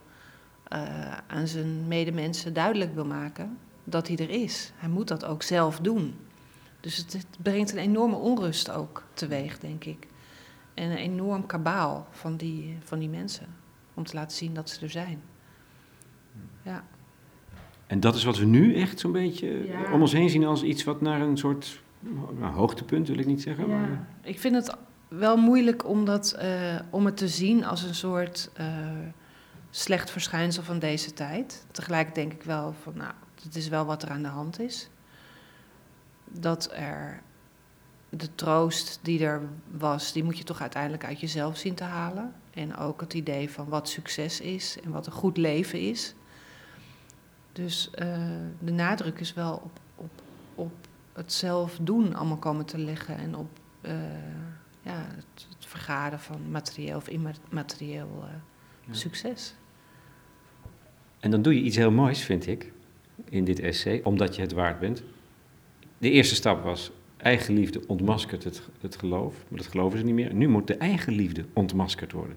uh, 0.72 1.16
aan 1.26 1.46
zijn 1.46 1.88
medemensen 1.88 2.52
duidelijk 2.52 2.94
wil 2.94 3.04
maken 3.04 3.58
dat 3.84 4.08
hij 4.08 4.16
er 4.16 4.30
is. 4.30 4.72
Hij 4.76 4.88
moet 4.88 5.08
dat 5.08 5.24
ook 5.24 5.42
zelf 5.42 5.78
doen. 5.78 6.14
Dus 6.80 6.96
het, 6.96 7.12
het, 7.12 7.26
brengt 7.42 7.72
een 7.72 7.78
enorme 7.78 8.16
onrust 8.16 8.70
ook 8.70 9.02
teweeg, 9.14 9.58
denk 9.58 9.84
ik. 9.84 10.06
En 10.74 10.90
een 10.90 10.96
enorm 10.96 11.46
kabaal 11.46 12.06
van 12.10 12.36
die, 12.36 12.76
van 12.84 12.98
die 12.98 13.08
mensen. 13.08 13.46
Om 13.94 14.04
te 14.04 14.14
laten 14.14 14.36
zien 14.36 14.54
dat 14.54 14.70
ze 14.70 14.80
er 14.80 14.90
zijn. 14.90 15.22
Ja. 16.62 16.84
En 17.86 18.00
dat 18.00 18.14
is 18.14 18.24
wat 18.24 18.38
we 18.38 18.44
nu 18.44 18.74
echt 18.74 19.00
zo'n 19.00 19.12
beetje 19.12 19.66
om 19.92 20.00
ons 20.00 20.12
heen 20.12 20.30
zien 20.30 20.44
als 20.44 20.62
iets 20.62 20.84
wat 20.84 21.00
naar 21.00 21.20
een 21.20 21.38
soort 21.38 21.82
nou, 22.38 22.54
hoogtepunt 22.54 23.08
wil 23.08 23.18
ik 23.18 23.26
niet 23.26 23.42
zeggen. 23.42 23.68
Ja. 23.68 23.76
Maar... 23.76 24.08
Ik 24.22 24.40
vind 24.40 24.54
het 24.54 24.76
wel 25.08 25.36
moeilijk 25.36 25.88
om, 25.88 26.04
dat, 26.04 26.36
uh, 26.42 26.78
om 26.90 27.06
het 27.06 27.16
te 27.16 27.28
zien 27.28 27.64
als 27.64 27.82
een 27.82 27.94
soort 27.94 28.50
uh, 28.60 28.66
slecht 29.70 30.10
verschijnsel 30.10 30.62
van 30.62 30.78
deze 30.78 31.12
tijd. 31.12 31.66
Tegelijk 31.70 32.14
denk 32.14 32.32
ik 32.32 32.42
wel 32.42 32.74
van, 32.82 32.96
nou, 32.96 33.12
het 33.44 33.56
is 33.56 33.68
wel 33.68 33.84
wat 33.84 34.02
er 34.02 34.10
aan 34.10 34.22
de 34.22 34.28
hand 34.28 34.60
is. 34.60 34.88
Dat 36.24 36.72
er 36.72 37.22
de 38.08 38.34
troost 38.34 38.98
die 39.02 39.24
er 39.24 39.42
was, 39.70 40.12
die 40.12 40.24
moet 40.24 40.38
je 40.38 40.44
toch 40.44 40.60
uiteindelijk 40.60 41.04
uit 41.04 41.20
jezelf 41.20 41.56
zien 41.56 41.74
te 41.74 41.84
halen. 41.84 42.34
En 42.50 42.76
ook 42.76 43.00
het 43.00 43.14
idee 43.14 43.50
van 43.50 43.68
wat 43.68 43.88
succes 43.88 44.40
is 44.40 44.78
en 44.84 44.90
wat 44.90 45.06
een 45.06 45.12
goed 45.12 45.36
leven 45.36 45.80
is. 45.80 46.14
Dus 47.52 47.90
uh, 47.98 48.16
de 48.58 48.72
nadruk 48.72 49.20
is 49.20 49.34
wel 49.34 49.54
op, 49.54 49.80
op, 49.94 50.22
op 50.54 50.72
het 51.12 51.32
zelf 51.32 51.78
doen 51.80 52.14
allemaal 52.14 52.36
komen 52.36 52.64
te 52.64 52.78
liggen 52.78 53.16
en 53.16 53.36
op 53.36 53.58
ja, 54.86 55.06
het, 55.08 55.46
het, 55.56 55.66
vergaren 55.66 56.20
van 56.20 56.50
materieel 56.50 56.96
of 56.96 57.08
immaterieel 57.08 58.24
uh, 58.24 58.30
ja. 58.86 58.92
succes. 58.92 59.54
En 61.20 61.30
dan 61.30 61.42
doe 61.42 61.54
je 61.54 61.60
iets 61.60 61.76
heel 61.76 61.90
moois, 61.90 62.22
vind 62.22 62.46
ik, 62.46 62.72
in 63.24 63.44
dit 63.44 63.60
essay, 63.60 64.00
omdat 64.04 64.36
je 64.36 64.42
het 64.42 64.52
waard 64.52 64.80
bent. 64.80 65.02
De 65.98 66.10
eerste 66.10 66.34
stap 66.34 66.62
was 66.62 66.90
eigen 67.16 67.54
liefde 67.54 67.86
ontmaskert 67.86 68.44
het, 68.44 68.62
het 68.80 68.96
geloof, 68.96 69.44
maar 69.48 69.58
dat 69.58 69.68
geloven 69.68 69.98
ze 69.98 70.04
niet 70.04 70.14
meer. 70.14 70.34
Nu 70.34 70.48
moet 70.48 70.66
de 70.66 70.76
eigen 70.76 71.12
liefde 71.12 71.44
ontmaskerd 71.52 72.12
worden. 72.12 72.36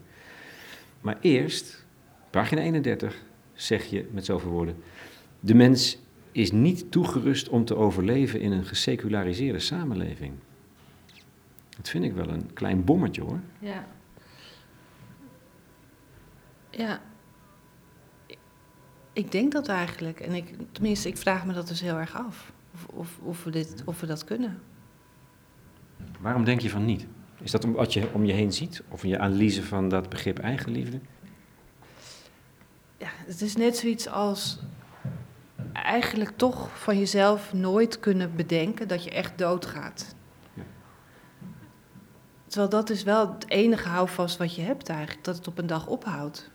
Maar 1.01 1.17
eerst, 1.21 1.85
pagina 2.29 2.61
31, 2.61 3.23
zeg 3.53 3.85
je 3.85 4.07
met 4.11 4.25
zoveel 4.25 4.49
woorden: 4.49 4.75
de 5.39 5.55
mens 5.55 5.99
is 6.31 6.51
niet 6.51 6.91
toegerust 6.91 7.49
om 7.49 7.65
te 7.65 7.75
overleven 7.75 8.41
in 8.41 8.51
een 8.51 8.65
geseculariseerde 8.65 9.59
samenleving. 9.59 10.33
Dat 11.79 11.89
vind 11.89 12.03
ik 12.03 12.13
wel 12.13 12.29
een 12.29 12.53
klein 12.53 12.83
bommetje 12.83 13.21
hoor. 13.21 13.39
Ja. 13.59 13.85
Ja. 16.69 17.01
Ik 19.13 19.31
denk 19.31 19.51
dat 19.51 19.67
eigenlijk. 19.67 20.19
En 20.19 20.33
ik, 20.33 20.55
tenminste, 20.71 21.07
ik 21.07 21.17
vraag 21.17 21.45
me 21.45 21.53
dat 21.53 21.67
dus 21.67 21.81
heel 21.81 21.97
erg 21.97 22.15
af. 22.15 22.51
Of, 22.73 22.87
of, 22.87 23.19
of, 23.23 23.43
we, 23.43 23.51
dit, 23.51 23.81
of 23.85 23.99
we 23.99 24.05
dat 24.05 24.23
kunnen. 24.23 24.61
Waarom 26.19 26.43
denk 26.43 26.61
je 26.61 26.69
van 26.69 26.85
niet? 26.85 27.07
Is 27.41 27.51
dat 27.51 27.63
wat 27.65 27.93
je 27.93 28.13
om 28.13 28.25
je 28.25 28.33
heen 28.33 28.53
ziet? 28.53 28.83
Of 28.89 29.03
je 29.03 29.19
analyse 29.19 29.63
van 29.63 29.89
dat 29.89 30.09
begrip 30.09 30.39
eigenliefde? 30.39 30.99
Ja, 32.97 33.09
het 33.25 33.41
is 33.41 33.55
net 33.55 33.77
zoiets 33.77 34.07
als 34.07 34.59
eigenlijk 35.73 36.37
toch 36.37 36.79
van 36.79 36.97
jezelf 36.99 37.53
nooit 37.53 37.99
kunnen 37.99 38.35
bedenken 38.35 38.87
dat 38.87 39.03
je 39.03 39.11
echt 39.11 39.37
doodgaat. 39.37 40.15
Terwijl 42.49 42.69
dat 42.69 42.89
is 42.89 43.03
wel 43.03 43.33
het 43.33 43.49
enige 43.49 43.87
houvast 43.87 44.37
wat 44.37 44.55
je 44.55 44.61
hebt 44.61 44.89
eigenlijk, 44.89 45.23
dat 45.23 45.35
het 45.35 45.47
op 45.47 45.57
een 45.57 45.67
dag 45.67 45.87
ophoudt. 45.87 46.49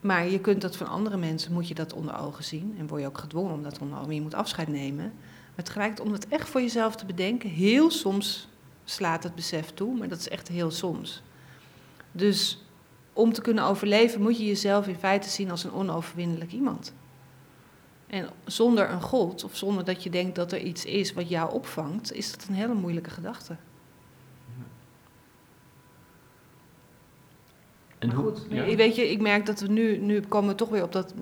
Maar 0.00 0.28
je 0.28 0.40
kunt 0.40 0.60
dat 0.60 0.76
van 0.76 0.86
andere 0.86 1.16
mensen, 1.16 1.52
moet 1.52 1.68
je 1.68 1.74
dat 1.74 1.92
onder 1.92 2.18
ogen 2.18 2.44
zien. 2.44 2.74
En 2.78 2.86
word 2.86 3.00
je 3.00 3.06
ook 3.06 3.18
gedwongen 3.18 3.52
om 3.52 3.62
dat 3.62 3.78
onder 3.78 3.98
ogen, 3.98 4.14
je 4.14 4.20
moet 4.20 4.34
afscheid 4.34 4.68
nemen. 4.68 5.12
Maar 5.54 5.64
tegelijk, 5.64 6.00
om 6.00 6.12
het 6.12 6.28
echt 6.28 6.48
voor 6.48 6.60
jezelf 6.60 6.96
te 6.96 7.06
bedenken, 7.06 7.50
heel 7.50 7.90
soms 7.90 8.48
slaat 8.84 9.22
het 9.22 9.34
besef 9.34 9.70
toe, 9.70 9.98
maar 9.98 10.08
dat 10.08 10.18
is 10.18 10.28
echt 10.28 10.48
heel 10.48 10.70
soms. 10.70 11.22
Dus 12.12 12.64
om 13.12 13.32
te 13.32 13.40
kunnen 13.40 13.64
overleven 13.64 14.22
moet 14.22 14.38
je 14.38 14.46
jezelf 14.46 14.86
in 14.86 14.96
feite 14.96 15.28
zien 15.28 15.50
als 15.50 15.64
een 15.64 15.72
onoverwinnelijk 15.72 16.52
iemand. 16.52 16.92
En 18.06 18.28
zonder 18.44 18.90
een 18.90 19.02
God, 19.02 19.44
of 19.44 19.56
zonder 19.56 19.84
dat 19.84 20.02
je 20.02 20.10
denkt 20.10 20.34
dat 20.34 20.52
er 20.52 20.60
iets 20.60 20.84
is 20.84 21.12
wat 21.12 21.28
jou 21.28 21.52
opvangt, 21.52 22.12
is 22.12 22.30
dat 22.30 22.46
een 22.48 22.54
hele 22.54 22.74
moeilijke 22.74 23.10
gedachte. 23.10 23.56
En 28.02 28.14
goed, 28.14 28.46
weet 28.48 28.96
je, 28.96 29.10
ik 29.10 29.20
merk 29.20 29.46
dat 29.46 29.60
we 29.60 29.66
nu, 29.66 29.98
nu 29.98 30.20
komen 30.20 30.50
we 30.50 30.54
toch 30.54 30.68
weer 30.68 30.82
op 30.82 30.92
dat, 30.92 31.14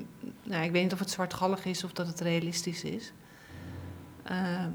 nou, 0.42 0.64
ik 0.64 0.70
weet 0.70 0.82
niet 0.82 0.92
of 0.92 0.98
het 0.98 1.10
zwartgallig 1.10 1.64
is 1.64 1.84
of 1.84 1.92
dat 1.92 2.06
het 2.06 2.20
realistisch 2.20 2.84
is. 2.84 3.12
Uh, 4.30 4.66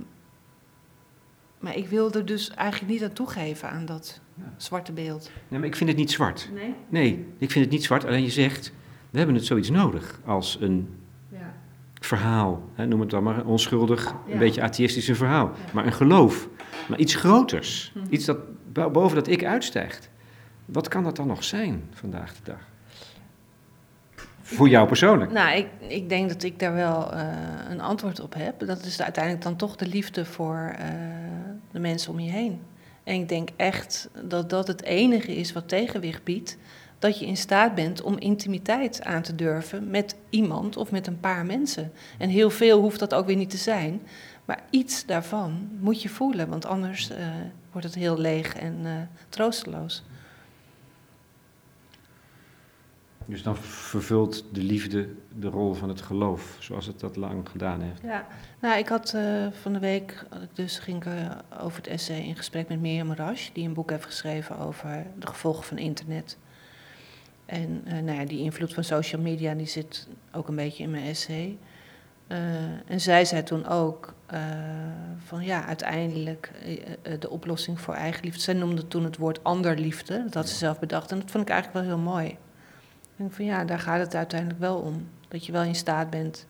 maar 1.59 1.77
ik 1.77 1.87
wilde 1.87 2.23
dus 2.23 2.49
eigenlijk 2.49 2.91
niet 2.91 3.03
aan 3.03 3.13
toegeven 3.13 3.69
aan 3.69 3.85
dat 3.85 4.19
zwarte 4.57 4.91
beeld. 4.91 5.31
Nee, 5.47 5.59
maar 5.59 5.67
ik 5.67 5.75
vind 5.75 5.89
het 5.89 5.99
niet 5.99 6.11
zwart. 6.11 6.49
Nee? 6.53 6.73
Nee, 6.89 7.25
ik 7.37 7.51
vind 7.51 7.65
het 7.65 7.73
niet 7.73 7.83
zwart. 7.83 8.05
Alleen 8.05 8.23
je 8.23 8.29
zegt, 8.29 8.73
we 9.09 9.17
hebben 9.17 9.35
het 9.35 9.45
zoiets 9.45 9.69
nodig 9.69 10.19
als 10.25 10.57
een 10.61 10.89
ja. 11.31 11.53
verhaal. 12.01 12.69
Hè, 12.73 12.85
noem 12.85 12.99
het 12.99 13.09
dan 13.09 13.23
maar 13.23 13.45
onschuldig, 13.45 14.15
een 14.29 14.37
beetje 14.37 14.61
atheïstisch 14.61 15.17
verhaal. 15.17 15.51
Maar 15.73 15.85
een 15.85 15.93
geloof. 15.93 16.47
Maar 16.89 16.99
iets 16.99 17.15
groters. 17.15 17.91
Hm. 17.93 17.99
Iets 18.09 18.25
dat 18.25 18.37
boven 18.73 19.15
dat 19.15 19.27
ik 19.27 19.45
uitstijgt. 19.45 20.09
Wat 20.65 20.87
kan 20.87 21.03
dat 21.03 21.15
dan 21.15 21.27
nog 21.27 21.43
zijn 21.43 21.83
vandaag 21.91 22.33
de 22.33 22.43
dag? 22.43 22.59
Voor 24.41 24.69
jou 24.69 24.87
persoonlijk? 24.87 25.31
Nou, 25.31 25.57
ik, 25.57 25.67
ik 25.87 26.09
denk 26.09 26.29
dat 26.29 26.43
ik 26.43 26.59
daar 26.59 26.73
wel 26.73 27.13
uh, 27.13 27.21
een 27.69 27.81
antwoord 27.81 28.19
op 28.19 28.33
heb. 28.33 28.59
Dat 28.65 28.85
is 28.85 29.01
uiteindelijk 29.01 29.43
dan 29.43 29.55
toch 29.55 29.75
de 29.75 29.87
liefde 29.87 30.25
voor 30.25 30.75
uh, 30.79 30.85
de 31.71 31.79
mensen 31.79 32.11
om 32.11 32.19
je 32.19 32.31
heen. 32.31 32.61
En 33.03 33.13
ik 33.13 33.29
denk 33.29 33.49
echt 33.55 34.09
dat 34.23 34.49
dat 34.49 34.67
het 34.67 34.83
enige 34.83 35.35
is 35.35 35.53
wat 35.53 35.67
tegenwicht 35.67 36.23
biedt. 36.23 36.57
Dat 36.99 37.19
je 37.19 37.25
in 37.25 37.37
staat 37.37 37.75
bent 37.75 38.01
om 38.01 38.17
intimiteit 38.17 39.03
aan 39.03 39.21
te 39.21 39.35
durven 39.35 39.89
met 39.89 40.15
iemand 40.29 40.77
of 40.77 40.91
met 40.91 41.07
een 41.07 41.19
paar 41.19 41.45
mensen. 41.45 41.91
En 42.17 42.29
heel 42.29 42.49
veel 42.49 42.81
hoeft 42.81 42.99
dat 42.99 43.13
ook 43.13 43.25
weer 43.25 43.35
niet 43.35 43.49
te 43.49 43.57
zijn. 43.57 44.01
Maar 44.45 44.63
iets 44.69 45.05
daarvan 45.05 45.69
moet 45.79 46.01
je 46.01 46.09
voelen, 46.09 46.49
want 46.49 46.65
anders 46.65 47.11
uh, 47.11 47.17
wordt 47.71 47.87
het 47.87 47.95
heel 47.95 48.19
leeg 48.19 48.55
en 48.55 49.09
troosteloos. 49.29 50.03
Dus 53.25 53.43
dan 53.43 53.57
vervult 53.57 54.45
de 54.51 54.61
liefde 54.61 55.09
de 55.39 55.47
rol 55.47 55.73
van 55.73 55.89
het 55.89 56.01
geloof, 56.01 56.57
zoals 56.59 56.85
het 56.85 56.99
dat 56.99 57.15
lang 57.15 57.49
gedaan 57.49 57.81
heeft. 57.81 58.01
Ja, 58.01 58.27
nou, 58.59 58.77
ik 58.77 58.87
had 58.87 59.13
uh, 59.15 59.47
van 59.61 59.73
de 59.73 59.79
week, 59.79 60.25
dus 60.53 60.79
ging 60.79 60.97
ik 60.97 61.05
uh, 61.05 61.31
over 61.61 61.77
het 61.77 61.87
essay 61.87 62.19
in 62.19 62.35
gesprek 62.35 62.67
met 62.67 62.79
Mirjam 62.81 63.13
Rasch, 63.13 63.49
die 63.53 63.67
een 63.67 63.73
boek 63.73 63.89
heeft 63.89 64.05
geschreven 64.05 64.57
over 64.57 65.05
de 65.19 65.27
gevolgen 65.27 65.63
van 65.63 65.77
internet. 65.77 66.37
En 67.45 67.81
uh, 67.87 67.93
nou 67.93 68.19
ja, 68.19 68.25
die 68.25 68.39
invloed 68.39 68.73
van 68.73 68.83
social 68.83 69.21
media, 69.21 69.53
die 69.53 69.67
zit 69.67 70.07
ook 70.31 70.47
een 70.47 70.55
beetje 70.55 70.83
in 70.83 70.91
mijn 70.91 71.05
essay. 71.05 71.57
en 72.85 73.01
zij 73.01 73.25
zei 73.25 73.43
toen 73.43 73.67
ook 73.67 74.13
van 75.25 75.43
ja, 75.43 75.65
uiteindelijk 75.65 76.51
de 77.19 77.29
oplossing 77.29 77.79
voor 77.79 77.93
eigenliefde. 77.93 78.41
Zij 78.41 78.53
noemde 78.53 78.87
toen 78.87 79.03
het 79.03 79.17
woord 79.17 79.43
anderliefde, 79.43 80.23
dat 80.23 80.33
had 80.33 80.49
ze 80.49 80.55
zelf 80.55 80.79
bedacht. 80.79 81.11
En 81.11 81.19
dat 81.19 81.31
vond 81.31 81.43
ik 81.43 81.49
eigenlijk 81.49 81.85
wel 81.85 81.95
heel 81.95 82.03
mooi 82.03 82.37
denk 83.15 83.33
van 83.33 83.45
ja, 83.45 83.65
daar 83.65 83.79
gaat 83.79 83.99
het 83.99 84.15
uiteindelijk 84.15 84.59
wel 84.59 84.77
om. 84.77 85.07
Dat 85.27 85.45
je 85.45 85.51
wel 85.51 85.63
in 85.63 85.75
staat 85.75 86.09
bent 86.09 86.47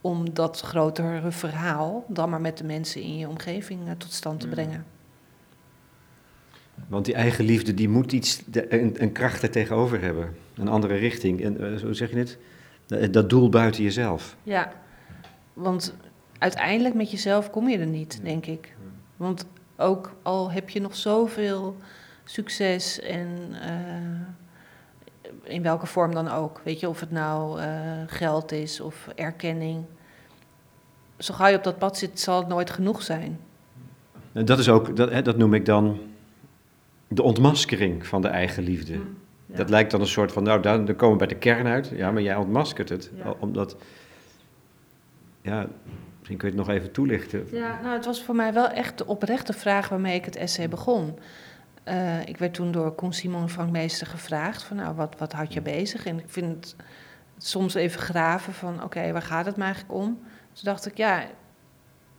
om 0.00 0.34
dat 0.34 0.60
grotere 0.60 1.30
verhaal 1.30 2.04
dan 2.08 2.30
maar 2.30 2.40
met 2.40 2.58
de 2.58 2.64
mensen 2.64 3.02
in 3.02 3.18
je 3.18 3.28
omgeving 3.28 3.86
uh, 3.86 3.90
tot 3.98 4.12
stand 4.12 4.40
te 4.40 4.46
mm. 4.46 4.52
brengen. 4.52 4.84
Want 6.88 7.04
die 7.04 7.14
eigen 7.14 7.44
liefde, 7.44 7.74
die 7.74 7.88
moet 7.88 8.12
iets, 8.12 8.42
een, 8.52 9.02
een 9.02 9.12
kracht 9.12 9.42
er 9.42 9.50
tegenover 9.50 10.00
hebben. 10.00 10.34
Een 10.54 10.68
andere 10.68 10.94
richting. 10.94 11.44
En 11.44 11.78
zo 11.78 11.92
zeg 11.92 12.10
je 12.10 12.16
het? 12.16 12.38
Dat 13.12 13.30
doel 13.30 13.48
buiten 13.48 13.82
jezelf. 13.82 14.36
Ja, 14.42 14.72
want 15.52 15.94
uiteindelijk 16.38 16.94
met 16.94 17.10
jezelf 17.10 17.50
kom 17.50 17.68
je 17.68 17.78
er 17.78 17.86
niet, 17.86 18.20
denk 18.22 18.46
ik. 18.46 18.74
Want 19.16 19.46
ook 19.76 20.12
al 20.22 20.50
heb 20.50 20.68
je 20.68 20.80
nog 20.80 20.96
zoveel 20.96 21.76
succes 22.24 23.00
en 23.00 23.28
uh, 23.52 24.26
in 25.42 25.62
welke 25.62 25.86
vorm 25.86 26.14
dan 26.14 26.28
ook. 26.28 26.60
Weet 26.64 26.80
je, 26.80 26.88
of 26.88 27.00
het 27.00 27.10
nou 27.10 27.60
uh, 27.60 27.66
geld 28.06 28.52
is 28.52 28.80
of 28.80 29.08
erkenning. 29.14 29.84
Zo 31.18 31.34
ga 31.34 31.48
je 31.48 31.56
op 31.56 31.64
dat 31.64 31.78
pad 31.78 31.98
zit, 31.98 32.20
zal 32.20 32.38
het 32.38 32.48
nooit 32.48 32.70
genoeg 32.70 33.02
zijn. 33.02 33.38
En 34.32 34.44
dat 34.44 34.58
is 34.58 34.68
ook, 34.68 34.96
dat, 34.96 35.10
hè, 35.10 35.22
dat 35.22 35.36
noem 35.36 35.54
ik 35.54 35.64
dan 35.64 35.98
de 37.08 37.22
ontmaskering 37.22 38.06
van 38.06 38.22
de 38.22 38.28
eigen 38.28 38.62
liefde. 38.62 38.96
Mm, 38.96 39.16
dat 39.46 39.70
lijkt 39.70 39.90
dan 39.90 40.00
een 40.00 40.06
soort 40.06 40.32
van, 40.32 40.42
nou, 40.42 40.62
dan, 40.62 40.84
dan 40.84 40.96
komen 40.96 41.18
we 41.18 41.26
bij 41.26 41.34
de 41.34 41.40
kern 41.40 41.66
uit. 41.66 41.88
Ja, 41.94 42.10
maar 42.10 42.22
jij 42.22 42.36
ontmaskert 42.36 42.88
het. 42.88 43.10
Ja. 43.14 43.34
Omdat, 43.38 43.76
ja, 45.40 45.66
misschien 46.18 46.38
kun 46.38 46.50
je 46.50 46.56
het 46.56 46.66
nog 46.66 46.76
even 46.76 46.92
toelichten. 46.92 47.46
Ja, 47.52 47.80
nou, 47.82 47.94
het 47.94 48.04
was 48.04 48.22
voor 48.22 48.34
mij 48.34 48.52
wel 48.52 48.68
echt 48.68 48.98
de 48.98 49.06
oprechte 49.06 49.52
vraag 49.52 49.88
waarmee 49.88 50.14
ik 50.14 50.24
het 50.24 50.36
essay 50.36 50.68
begon. 50.68 51.18
Uh, 51.84 52.26
ik 52.26 52.36
werd 52.36 52.54
toen 52.54 52.72
door 52.72 52.94
Koen 52.94 53.12
Simon 53.12 53.48
Frank 53.48 53.70
Meester 53.70 54.06
gevraagd 54.06 54.62
van 54.62 54.76
nou, 54.76 54.94
wat, 54.94 55.14
wat 55.18 55.32
houdt 55.32 55.52
je 55.52 55.62
bezig? 55.62 56.06
En 56.06 56.18
ik 56.18 56.28
vind 56.28 56.46
het 56.54 56.76
soms 57.38 57.74
even 57.74 58.00
graven 58.00 58.52
van 58.52 58.82
oké, 58.82 59.12
waar 59.12 59.22
gaat 59.22 59.46
het 59.46 59.56
me 59.56 59.64
eigenlijk 59.64 59.94
om? 59.94 60.18
Toen 60.52 60.64
dacht 60.64 60.86
ik, 60.86 60.96
ja, 60.96 61.26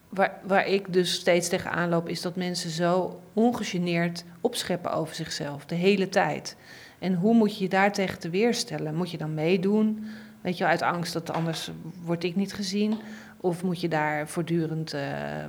waar, 0.10 0.39
waar 0.43 0.67
ik 0.67 0.93
dus 0.93 1.13
steeds 1.13 1.50
tegenaan 1.50 1.89
loop, 1.89 2.10
is 2.10 2.21
dat 2.21 2.36
mensen 2.36 2.69
zo 2.69 3.21
ongegeneerd 3.34 4.24
opscheppen 4.41 4.91
over 4.91 5.15
zichzelf, 5.15 5.65
de 5.65 5.76
hele 5.76 6.10
tijd. 6.10 6.56
En 7.00 7.13
hoe 7.13 7.34
moet 7.34 7.58
je 7.58 7.63
je 7.63 7.69
daartegen 7.69 8.19
te 8.19 8.30
weerstellen? 8.30 8.95
Moet 8.95 9.12
je 9.12 9.17
dan 9.17 9.34
meedoen? 9.34 10.06
Weet 10.41 10.58
je, 10.58 10.65
uit 10.65 10.82
angst 10.82 11.13
dat 11.13 11.32
anders 11.32 11.71
word 12.04 12.24
ik 12.24 12.36
niet 12.36 12.54
gezien. 12.54 13.00
Of 13.41 13.63
moet 13.63 13.82
je 13.82 13.88
daar 13.88 14.27
voortdurend 14.27 14.93
uh, 14.93 15.01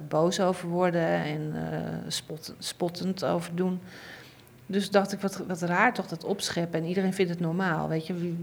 boos 0.08 0.40
over 0.40 0.68
worden 0.68 1.08
en 1.08 1.54
spot, 2.08 2.54
spottend 2.58 3.24
over 3.24 3.54
doen? 3.54 3.80
Dus 4.66 4.90
dacht 4.90 5.12
ik, 5.12 5.20
wat, 5.20 5.36
wat 5.46 5.62
raar 5.62 5.94
toch 5.94 6.06
dat 6.06 6.24
opscheppen. 6.24 6.80
En 6.80 6.86
iedereen 6.86 7.14
vindt 7.14 7.30
het 7.30 7.40
normaal. 7.40 7.88
Weet 7.88 8.06
je, 8.06 8.34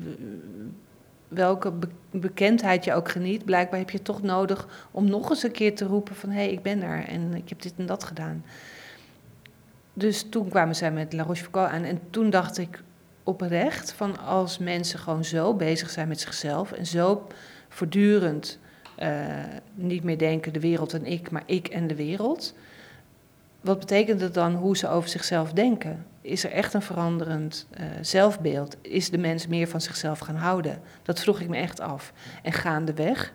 welke 1.30 1.72
be 1.72 1.88
bekendheid 2.12 2.84
je 2.84 2.94
ook 2.94 3.10
geniet, 3.10 3.46
blijkbaar 3.46 3.80
heb 3.80 3.90
je 3.90 4.02
toch 4.02 4.22
nodig 4.22 4.88
om 4.92 5.10
nog 5.10 5.30
eens 5.30 5.44
een 5.44 5.52
keer 5.52 5.76
te 5.76 5.86
roepen 5.86 6.16
van 6.16 6.30
hé, 6.30 6.36
hey, 6.36 6.52
ik 6.52 6.62
ben 6.62 6.82
er 6.82 7.06
en 7.06 7.34
ik 7.34 7.50
heb 7.50 7.62
dit 7.62 7.74
en 7.78 7.86
dat 7.86 8.04
gedaan. 8.04 8.44
Dus 9.94 10.26
toen 10.30 10.50
kwamen 10.50 10.76
zij 10.76 10.92
met 10.92 11.14
La 11.14 11.24
Rochefoucauld 11.24 11.72
aan 11.72 11.84
en 11.84 12.00
toen 12.10 12.30
dacht 12.30 12.58
ik 12.58 12.84
oprecht 13.24 13.92
van 13.92 14.20
als 14.20 14.58
mensen 14.58 15.00
gewoon 15.00 15.26
zo 15.26 15.54
bezig 15.54 15.90
zijn 15.90 16.08
met 16.08 16.20
zichzelf 16.20 16.72
en 16.72 16.86
zo 16.86 17.28
voortdurend 17.70 18.60
niet 19.74 20.04
meer 20.04 20.18
denken 20.18 20.54
de 20.54 20.60
wereld 20.60 20.94
en 20.94 21.06
ik, 21.06 21.32
maar 21.32 21.44
ik 21.46 21.68
en 21.68 21.88
de 21.88 21.96
wereld. 21.96 22.54
Wat 23.62 23.80
betekent 23.80 24.22
het 24.22 24.34
dan 24.34 24.56
hoe 24.56 24.78
ze 24.78 24.88
over 24.88 25.10
zichzelf 25.10 25.54
denken? 25.54 26.06
Is 26.22 26.44
er 26.44 26.52
echt 26.52 26.74
een 26.74 26.82
veranderend 26.82 27.68
uh, 27.80 27.86
zelfbeeld? 28.02 28.78
Is 28.82 29.10
de 29.10 29.18
mens 29.18 29.48
meer 29.48 29.68
van 29.68 29.82
zichzelf 29.82 30.20
gaan 30.20 30.36
houden? 30.36 30.82
Dat 31.04 31.20
vroeg 31.20 31.40
ik 31.40 31.50
me 31.50 31.58
echt 31.58 31.80
af. 31.80 32.14
En 32.44 32.52
gaandeweg, 32.52 33.34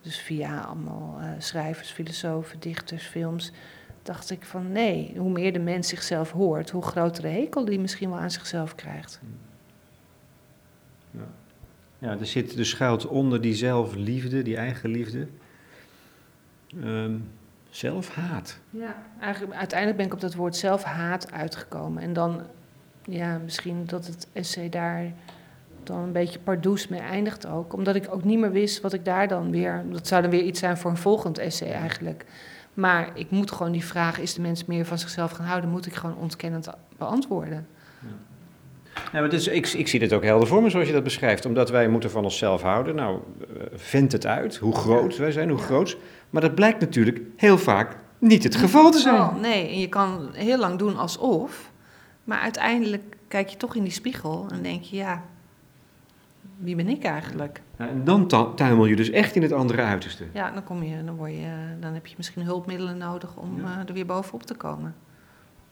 dus 0.00 0.18
via 0.18 0.60
allemaal 0.60 1.18
uh, 1.20 1.28
schrijvers, 1.38 1.90
filosofen, 1.90 2.60
dichters, 2.60 3.06
films, 3.06 3.52
dacht 4.02 4.30
ik 4.30 4.44
van 4.44 4.72
nee, 4.72 5.14
hoe 5.16 5.30
meer 5.30 5.52
de 5.52 5.58
mens 5.58 5.88
zichzelf 5.88 6.30
hoort, 6.30 6.70
hoe 6.70 6.82
grotere 6.82 7.28
hekel 7.28 7.64
die 7.64 7.80
misschien 7.80 8.10
wel 8.10 8.18
aan 8.18 8.30
zichzelf 8.30 8.74
krijgt. 8.74 9.20
Ja. 11.10 11.26
Ja, 12.02 12.18
er 12.18 12.26
zit 12.26 12.56
dus 12.56 12.68
schuilt 12.68 13.06
onder 13.06 13.40
die 13.40 13.54
zelfliefde, 13.54 14.42
die 14.42 14.56
eigen 14.56 14.90
liefde, 14.90 15.26
um, 16.84 17.30
zelfhaat. 17.70 18.58
Ja, 18.70 19.02
eigenlijk, 19.20 19.54
uiteindelijk 19.54 19.98
ben 19.98 20.06
ik 20.06 20.12
op 20.12 20.20
dat 20.20 20.34
woord 20.34 20.56
zelfhaat 20.56 21.32
uitgekomen. 21.32 22.02
En 22.02 22.12
dan, 22.12 22.42
ja, 23.04 23.38
misschien 23.38 23.86
dat 23.86 24.06
het 24.06 24.28
essay 24.32 24.68
daar 24.68 25.12
dan 25.82 25.98
een 25.98 26.12
beetje 26.12 26.38
pardoes 26.38 26.88
mee 26.88 27.00
eindigt 27.00 27.46
ook. 27.46 27.72
Omdat 27.72 27.94
ik 27.94 28.06
ook 28.10 28.24
niet 28.24 28.38
meer 28.38 28.52
wist 28.52 28.80
wat 28.80 28.92
ik 28.92 29.04
daar 29.04 29.28
dan 29.28 29.50
weer... 29.50 29.84
Dat 29.90 30.06
zou 30.06 30.22
dan 30.22 30.30
weer 30.30 30.42
iets 30.42 30.60
zijn 30.60 30.76
voor 30.76 30.90
een 30.90 30.96
volgend 30.96 31.38
essay 31.38 31.72
eigenlijk. 31.72 32.24
Maar 32.74 33.10
ik 33.14 33.30
moet 33.30 33.52
gewoon 33.52 33.72
die 33.72 33.84
vraag, 33.84 34.18
is 34.18 34.34
de 34.34 34.40
mens 34.40 34.64
meer 34.64 34.84
van 34.84 34.98
zichzelf 34.98 35.30
gaan 35.30 35.46
houden... 35.46 35.70
moet 35.70 35.86
ik 35.86 35.94
gewoon 35.94 36.16
ontkennend 36.16 36.68
beantwoorden. 36.98 37.66
Ja. 38.00 38.08
Ja, 39.12 39.20
maar 39.20 39.30
dus, 39.30 39.48
ik, 39.48 39.68
ik 39.68 39.88
zie 39.88 40.00
dit 40.00 40.12
ook 40.12 40.24
helder 40.24 40.48
voor 40.48 40.62
me 40.62 40.70
zoals 40.70 40.86
je 40.86 40.92
dat 40.92 41.04
beschrijft. 41.04 41.46
Omdat 41.46 41.70
wij 41.70 41.88
moeten 41.88 42.10
van 42.10 42.24
onszelf 42.24 42.62
houden. 42.62 42.94
Nou, 42.94 43.18
uh, 43.40 43.62
vindt 43.74 44.12
het 44.12 44.26
uit 44.26 44.56
hoe 44.56 44.74
groot 44.74 45.16
wij 45.16 45.32
zijn, 45.32 45.48
hoe 45.48 45.58
groot. 45.58 45.96
Maar 46.30 46.42
dat 46.42 46.54
blijkt 46.54 46.80
natuurlijk 46.80 47.20
heel 47.36 47.58
vaak 47.58 47.96
niet 48.18 48.42
het 48.42 48.56
geval 48.56 48.90
te 48.90 48.98
zijn. 48.98 49.20
Oh, 49.20 49.40
nee, 49.40 49.68
en 49.68 49.78
je 49.78 49.88
kan 49.88 50.28
heel 50.32 50.58
lang 50.58 50.78
doen 50.78 50.96
alsof. 50.96 51.70
Maar 52.24 52.38
uiteindelijk 52.38 53.16
kijk 53.28 53.48
je 53.48 53.56
toch 53.56 53.74
in 53.74 53.82
die 53.82 53.92
spiegel 53.92 54.46
en 54.52 54.62
denk 54.62 54.82
je, 54.82 54.96
ja, 54.96 55.22
wie 56.56 56.76
ben 56.76 56.88
ik 56.88 57.04
eigenlijk? 57.04 57.60
En 57.76 58.04
dan 58.04 58.26
tuimel 58.56 58.86
je 58.86 58.96
dus 58.96 59.10
echt 59.10 59.36
in 59.36 59.42
het 59.42 59.52
andere 59.52 59.82
uiterste. 59.82 60.24
Ja, 60.32 60.50
dan, 60.50 60.64
kom 60.64 60.82
je, 60.82 61.04
dan, 61.04 61.16
word 61.16 61.30
je, 61.30 61.76
dan 61.80 61.94
heb 61.94 62.06
je 62.06 62.14
misschien 62.16 62.42
hulpmiddelen 62.42 62.98
nodig 62.98 63.36
om 63.36 63.58
uh, 63.58 63.66
er 63.86 63.94
weer 63.94 64.06
bovenop 64.06 64.42
te 64.42 64.54
komen. 64.54 64.94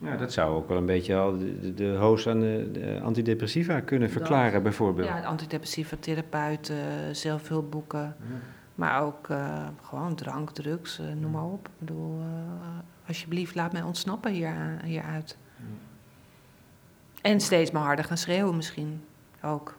Ja, 0.01 0.15
dat 0.15 0.33
zou 0.33 0.55
ook 0.55 0.67
wel 0.67 0.77
een 0.77 0.85
beetje 0.85 1.15
al 1.15 1.37
de, 1.37 1.73
de 1.73 1.97
host 1.97 2.27
aan 2.27 2.39
de, 2.39 2.99
antidepressiva 3.03 3.79
kunnen 3.79 4.09
verklaren, 4.09 4.63
bijvoorbeeld. 4.63 5.07
Ja, 5.07 5.21
antidepressiva, 5.21 5.95
therapeuten, 5.99 7.15
zelfhulpboeken. 7.15 8.15
Maar 8.75 9.01
ook 9.01 9.27
uh, 9.29 9.67
gewoon 9.81 10.15
drank, 10.15 10.51
drugs, 10.51 10.99
uh, 10.99 11.05
noem 11.19 11.31
maar 11.31 11.43
op. 11.43 11.67
Ik 11.67 11.73
bedoel, 11.77 12.19
uh, 12.19 12.27
alsjeblieft, 13.07 13.55
laat 13.55 13.71
mij 13.71 13.81
ontsnappen 13.81 14.31
hier, 14.31 14.79
hieruit. 14.83 15.37
Ja. 15.57 15.63
En 17.21 17.39
steeds 17.39 17.71
maar 17.71 17.83
harder 17.83 18.05
gaan 18.05 18.17
schreeuwen 18.17 18.55
misschien 18.55 19.01
ook. 19.43 19.77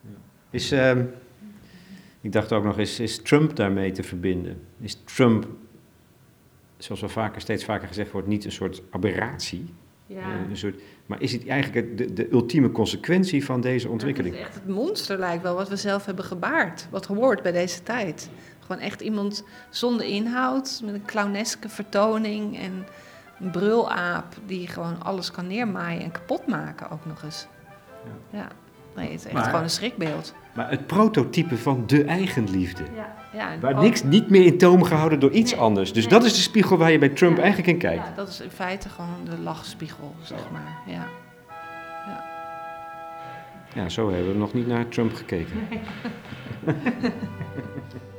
Ja. 0.00 0.08
Is, 0.50 0.72
uh, 0.72 0.98
ik 2.20 2.32
dacht 2.32 2.52
ook 2.52 2.64
nog, 2.64 2.78
is, 2.78 3.00
is 3.00 3.22
Trump 3.22 3.56
daarmee 3.56 3.92
te 3.92 4.02
verbinden? 4.02 4.62
Is 4.80 5.02
Trump 5.04 5.46
zoals 6.84 7.00
wel 7.00 7.10
vaker, 7.10 7.40
steeds 7.40 7.64
vaker 7.64 7.88
gezegd 7.88 8.10
wordt, 8.10 8.28
niet 8.28 8.44
een 8.44 8.52
soort 8.52 8.82
aberratie. 8.90 9.74
Ja. 10.06 10.18
Eh, 10.20 10.50
een 10.50 10.56
soort, 10.56 10.80
maar 11.06 11.20
is 11.22 11.32
het 11.32 11.46
eigenlijk 11.48 11.98
de, 11.98 12.12
de 12.12 12.32
ultieme 12.32 12.70
consequentie 12.70 13.44
van 13.44 13.60
deze 13.60 13.88
ontwikkeling? 13.88 14.34
het 14.34 14.42
is 14.42 14.48
echt 14.48 14.58
het 14.64 14.74
monster 14.74 15.18
lijkt 15.18 15.42
wel 15.42 15.54
wat 15.54 15.68
we 15.68 15.76
zelf 15.76 16.04
hebben 16.04 16.24
gebaard, 16.24 16.86
wat 16.90 17.06
gehoord 17.06 17.42
bij 17.42 17.52
deze 17.52 17.82
tijd. 17.82 18.30
Gewoon 18.60 18.82
echt 18.82 19.00
iemand 19.00 19.44
zonder 19.70 20.06
inhoud, 20.06 20.80
met 20.84 20.94
een 20.94 21.04
clowneske 21.04 21.68
vertoning 21.68 22.58
en 22.58 22.86
een 23.40 23.50
brulaap 23.50 24.34
die 24.46 24.66
gewoon 24.68 25.02
alles 25.02 25.30
kan 25.30 25.46
neermaaien 25.46 26.02
en 26.02 26.10
kapot 26.10 26.46
maken 26.46 26.90
ook 26.90 27.06
nog 27.06 27.22
eens. 27.22 27.46
Ja. 28.30 28.38
Ja, 28.38 28.48
nee, 28.96 29.10
het 29.10 29.18
is 29.18 29.24
echt 29.24 29.34
Maar- 29.34 29.44
gewoon 29.44 29.62
een 29.62 29.70
schrikbeeld. 29.70 30.34
Maar 30.54 30.70
het 30.70 30.86
prototype 30.86 31.56
van 31.56 31.86
de 31.86 32.04
eigenliefde. 32.04 32.82
Ja, 32.94 33.14
ja, 33.32 33.58
Waar 33.60 33.74
ook- 33.76 33.82
niks 33.82 34.02
niet 34.02 34.30
meer 34.30 34.44
in 34.46 34.58
toom 34.58 34.82
gehouden 34.82 35.20
door 35.20 35.30
iets 35.30 35.50
Nee, 35.52 35.60
anders. 35.60 35.92
Dus 35.92 36.02
nee. 36.06 36.12
dat 36.12 36.24
is 36.24 36.34
de 36.34 36.40
spiegel 36.40 36.76
waar 36.76 36.90
je 36.92 36.98
bij 36.98 37.08
Trump 37.08 37.36
Ja. 37.36 37.42
eigenlijk 37.42 37.72
in 37.72 37.78
kijkt. 37.78 38.04
Ja, 38.08 38.12
dat 38.16 38.28
is 38.28 38.40
in 38.40 38.50
feite 38.50 38.88
gewoon 38.88 39.24
de 39.24 39.38
lachspiegel, 39.42 40.14
zeg 40.22 40.38
maar. 40.52 40.76
Ja. 40.86 41.06
Ja, 43.74 43.88
zo 43.88 44.10
hebben 44.10 44.32
we 44.32 44.38
nog 44.38 44.52
niet 44.54 44.66
naar 44.66 44.88
Trump 44.88 45.14
gekeken. 45.14 45.60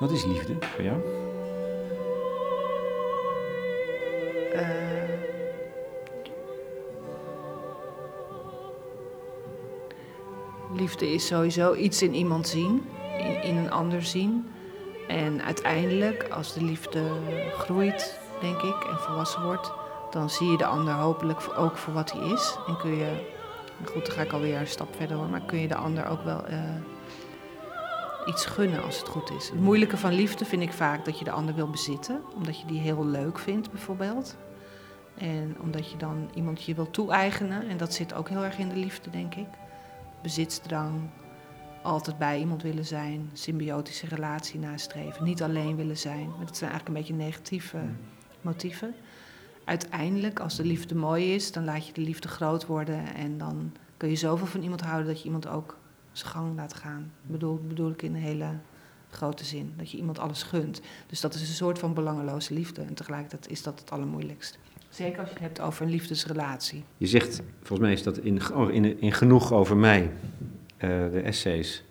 Wat 0.00 0.10
is 0.10 0.24
liefde 0.24 0.56
voor 0.60 0.84
jou? 0.84 1.00
Eh, 4.54 4.68
liefde 10.72 11.12
is 11.12 11.26
sowieso 11.26 11.74
iets 11.74 12.02
in 12.02 12.14
iemand 12.14 12.48
zien, 12.48 12.88
in, 13.42 13.56
een 13.56 13.70
ander 13.70 14.02
zien. 14.02 14.50
En 15.08 15.42
uiteindelijk, 15.42 16.28
als 16.28 16.54
de 16.54 16.64
liefde 16.64 17.02
groeit, 17.58 18.20
denk 18.40 18.60
ik, 18.62 18.84
en 18.90 18.98
volwassen 18.98 19.42
wordt, 19.42 19.72
dan 20.10 20.30
zie 20.30 20.50
je 20.50 20.56
de 20.56 20.66
ander 20.66 20.94
hopelijk 20.94 21.40
ook 21.56 21.76
voor 21.76 21.92
wat 21.92 22.12
hij 22.12 22.30
is. 22.30 22.56
En 22.66 22.76
kun 22.76 22.96
je, 22.96 23.26
goed, 23.84 24.06
dan 24.06 24.14
ga 24.14 24.22
ik 24.22 24.32
alweer 24.32 24.56
een 24.56 24.66
stap 24.66 24.96
verder 24.96 25.16
hoor, 25.16 25.28
maar 25.28 25.44
kun 25.46 25.58
je 25.58 25.68
de 25.68 25.76
ander 25.76 26.06
ook 26.06 26.22
wel 26.22 26.44
eh, 26.44 26.58
iets 28.30 28.46
gunnen 28.46 28.82
als 28.82 28.98
het 28.98 29.08
goed 29.08 29.30
is. 29.30 29.48
Het 29.48 29.60
moeilijke 29.60 29.96
van 29.96 30.12
liefde 30.12 30.44
vind 30.44 30.62
ik 30.62 30.72
vaak 30.72 31.04
dat 31.04 31.18
je 31.18 31.24
de 31.24 31.30
ander 31.30 31.54
wil 31.54 31.70
bezitten, 31.70 32.20
omdat 32.34 32.60
je 32.60 32.66
die 32.66 32.80
heel 32.80 33.06
leuk 33.06 33.38
vindt 33.38 33.70
bijvoorbeeld. 33.70 34.36
En 35.14 35.56
omdat 35.60 35.90
je 35.90 35.96
dan 35.96 36.30
iemand 36.34 36.62
je 36.64 36.74
wil 36.74 36.90
toe-eigenen. 36.90 37.68
En 37.68 37.76
dat 37.76 37.94
zit 37.94 38.14
ook 38.14 38.28
heel 38.28 38.44
erg 38.44 38.58
in 38.58 38.68
de 38.68 38.76
liefde, 38.76 39.10
denk 39.10 39.34
ik. 39.34 39.48
Bezitsdrang, 40.22 41.00
altijd 41.82 42.18
bij 42.18 42.38
iemand 42.38 42.62
willen 42.62 42.86
zijn, 42.86 43.30
symbiotische 43.32 44.06
relatie 44.06 44.60
nastreven, 44.60 45.24
niet 45.24 45.42
alleen 45.42 45.76
willen 45.76 45.98
zijn. 45.98 46.28
Maar 46.28 46.46
dat 46.46 46.56
zijn 46.56 46.70
eigenlijk 46.70 46.88
een 46.88 47.04
beetje 47.06 47.24
negatieve 47.24 47.78
motieven. 48.40 48.94
Uiteindelijk, 49.64 50.40
als 50.40 50.56
de 50.56 50.64
liefde 50.64 50.94
mooi 50.94 51.34
is, 51.34 51.52
dan 51.52 51.64
laat 51.64 51.86
je 51.86 51.92
de 51.92 52.00
liefde 52.00 52.28
groot 52.28 52.66
worden. 52.66 53.14
En 53.14 53.38
dan 53.38 53.72
kun 53.96 54.08
je 54.08 54.16
zoveel 54.16 54.46
van 54.46 54.62
iemand 54.62 54.80
houden 54.80 55.06
dat 55.06 55.18
je 55.18 55.24
iemand 55.24 55.48
ook 55.48 55.78
zijn 56.12 56.30
gang 56.30 56.56
laat 56.56 56.74
gaan. 56.74 57.12
Bedoel, 57.22 57.60
bedoel 57.68 57.90
ik 57.90 58.02
in 58.02 58.14
een 58.14 58.20
hele 58.20 58.48
grote 59.10 59.44
zin. 59.44 59.72
Dat 59.76 59.90
je 59.90 59.96
iemand 59.96 60.18
alles 60.18 60.42
gunt. 60.42 60.80
Dus 61.06 61.20
dat 61.20 61.34
is 61.34 61.40
een 61.40 61.54
soort 61.54 61.78
van 61.78 61.94
belangeloze 61.94 62.54
liefde. 62.54 62.82
En 62.82 62.94
tegelijkertijd 62.94 63.50
is 63.50 63.62
dat 63.62 63.80
het 63.80 63.90
allermoeilijkst. 63.90 64.58
Zeker 64.88 65.18
als 65.18 65.28
je 65.28 65.34
het 65.34 65.42
hebt 65.42 65.60
over 65.60 65.82
een 65.82 65.90
liefdesrelatie. 65.90 66.84
Je 66.96 67.06
zegt, 67.06 67.42
volgens 67.58 67.80
mij 67.80 67.92
is 67.92 68.02
dat 68.02 68.18
in, 68.18 68.54
oh, 68.54 68.72
in, 68.72 69.00
in 69.00 69.12
Genoeg 69.12 69.52
over 69.52 69.76
mij, 69.76 70.12
eh, 70.76 70.88
de 70.88 71.20
essays. 71.20 71.84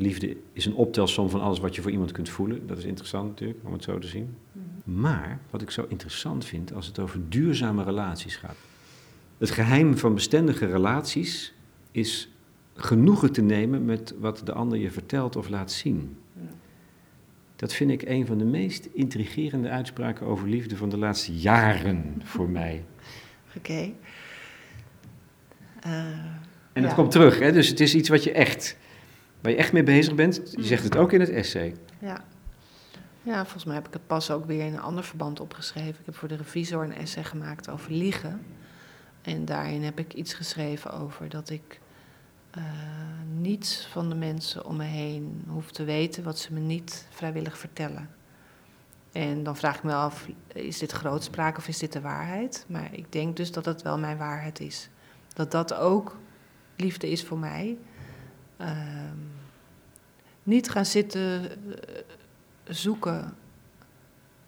Liefde 0.00 0.36
is 0.52 0.66
een 0.66 0.74
optelsom 0.74 1.30
van 1.30 1.40
alles 1.40 1.58
wat 1.58 1.74
je 1.74 1.82
voor 1.82 1.90
iemand 1.90 2.12
kunt 2.12 2.28
voelen. 2.28 2.66
Dat 2.66 2.78
is 2.78 2.84
interessant 2.84 3.28
natuurlijk, 3.28 3.58
om 3.64 3.72
het 3.72 3.82
zo 3.82 3.98
te 3.98 4.06
zien. 4.06 4.36
Maar 4.84 5.40
wat 5.50 5.62
ik 5.62 5.70
zo 5.70 5.84
interessant 5.88 6.44
vind 6.44 6.74
als 6.74 6.86
het 6.86 6.98
over 6.98 7.28
duurzame 7.28 7.84
relaties 7.84 8.36
gaat. 8.36 8.56
Het 9.38 9.50
geheim 9.50 9.98
van 9.98 10.14
bestendige 10.14 10.66
relaties 10.66 11.52
is 11.90 12.28
genoegen 12.82 13.32
te 13.32 13.42
nemen 13.42 13.84
met 13.84 14.14
wat 14.18 14.40
de 14.44 14.52
ander 14.52 14.78
je 14.78 14.90
vertelt 14.90 15.36
of 15.36 15.48
laat 15.48 15.72
zien. 15.72 16.16
Dat 17.56 17.72
vind 17.72 17.90
ik 17.90 18.02
een 18.02 18.26
van 18.26 18.38
de 18.38 18.44
meest 18.44 18.84
intrigerende 18.92 19.68
uitspraken 19.68 20.26
over 20.26 20.48
liefde 20.48 20.76
van 20.76 20.88
de 20.88 20.96
laatste 20.98 21.34
jaren 21.34 22.20
voor 22.24 22.48
mij. 22.60 22.84
Oké. 23.56 23.92
Eh, 25.80 26.04
En 26.72 26.82
dat 26.82 26.90
Ja. 26.90 26.96
komt 26.96 27.10
terug, 27.10 27.38
hè? 27.38 27.52
dus 27.52 27.68
het 27.68 27.80
is 27.80 27.94
iets 27.94 28.08
wat 28.08 28.24
je 28.24 28.32
echt, 28.32 28.76
waar 29.40 29.52
je 29.52 29.58
echt 29.58 29.72
mee 29.72 29.82
bezig 29.82 30.14
bent. 30.14 30.52
Je 30.56 30.64
zegt 30.64 30.84
het 30.84 30.96
ook 30.96 31.12
in 31.12 31.20
het 31.20 31.30
essay. 31.30 31.74
Ja. 31.98 32.24
ja, 33.22 33.42
volgens 33.42 33.64
mij 33.64 33.74
heb 33.74 33.86
ik 33.86 33.92
het 33.92 34.06
pas 34.06 34.30
ook 34.30 34.44
weer 34.46 34.66
in 34.66 34.72
een 34.72 34.80
ander 34.80 35.04
verband 35.04 35.40
opgeschreven. 35.40 35.88
Ik 36.00 36.04
heb 36.06 36.14
voor 36.16 36.28
de 36.28 36.36
revisor 36.36 36.84
een 36.84 36.94
essay 36.94 37.24
gemaakt 37.24 37.68
over 37.70 37.92
liegen. 37.92 38.40
En 39.22 39.44
daarin 39.44 39.82
heb 39.82 39.98
ik 39.98 40.14
iets 40.14 40.34
geschreven 40.34 40.90
over 40.92 41.28
dat 41.28 41.50
ik 41.50 41.80
eh, 42.50 42.62
niets 43.38 43.86
van 43.86 44.08
de 44.08 44.14
mensen 44.14 44.64
om 44.64 44.76
me 44.76 44.84
heen 44.84 45.44
hoef 45.48 45.70
te 45.70 45.84
weten 45.84 46.24
wat 46.24 46.38
ze 46.38 46.52
me 46.52 46.60
niet 46.60 47.06
vrijwillig 47.10 47.58
vertellen. 47.58 48.10
En 49.12 49.42
dan 49.42 49.56
vraag 49.56 49.76
ik 49.76 49.82
me 49.82 49.94
af, 49.94 50.28
is 50.54 50.78
dit 50.78 50.92
grootspraak 50.92 51.56
of 51.56 51.68
is 51.68 51.78
dit 51.78 51.92
de 51.92 52.00
waarheid? 52.00 52.64
Maar 52.68 52.94
ik 52.94 53.12
denk 53.12 53.36
dus 53.36 53.52
dat 53.52 53.64
het 53.64 53.82
wel 53.82 53.98
mijn 53.98 54.18
waarheid 54.18 54.60
is. 54.60 54.88
Dat 55.34 55.50
dat 55.50 55.74
ook 55.74 56.18
liefde 56.76 57.10
is 57.10 57.24
voor 57.24 57.38
mij. 57.38 57.78
Ehm, 58.56 59.16
niet 60.42 60.70
gaan 60.70 60.86
zitten 60.86 61.50
eh, 61.50 62.02
zoeken 62.64 63.36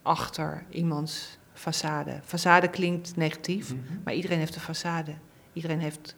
achter 0.03 0.65
iemands 0.69 1.39
façade. 1.55 2.21
Façade 2.25 2.71
klinkt 2.71 3.17
negatief, 3.17 3.75
maar 4.05 4.15
iedereen 4.15 4.39
heeft 4.39 4.57
een 4.57 4.75
façade. 4.75 5.15
Iedereen 5.53 5.81
heeft 5.81 6.17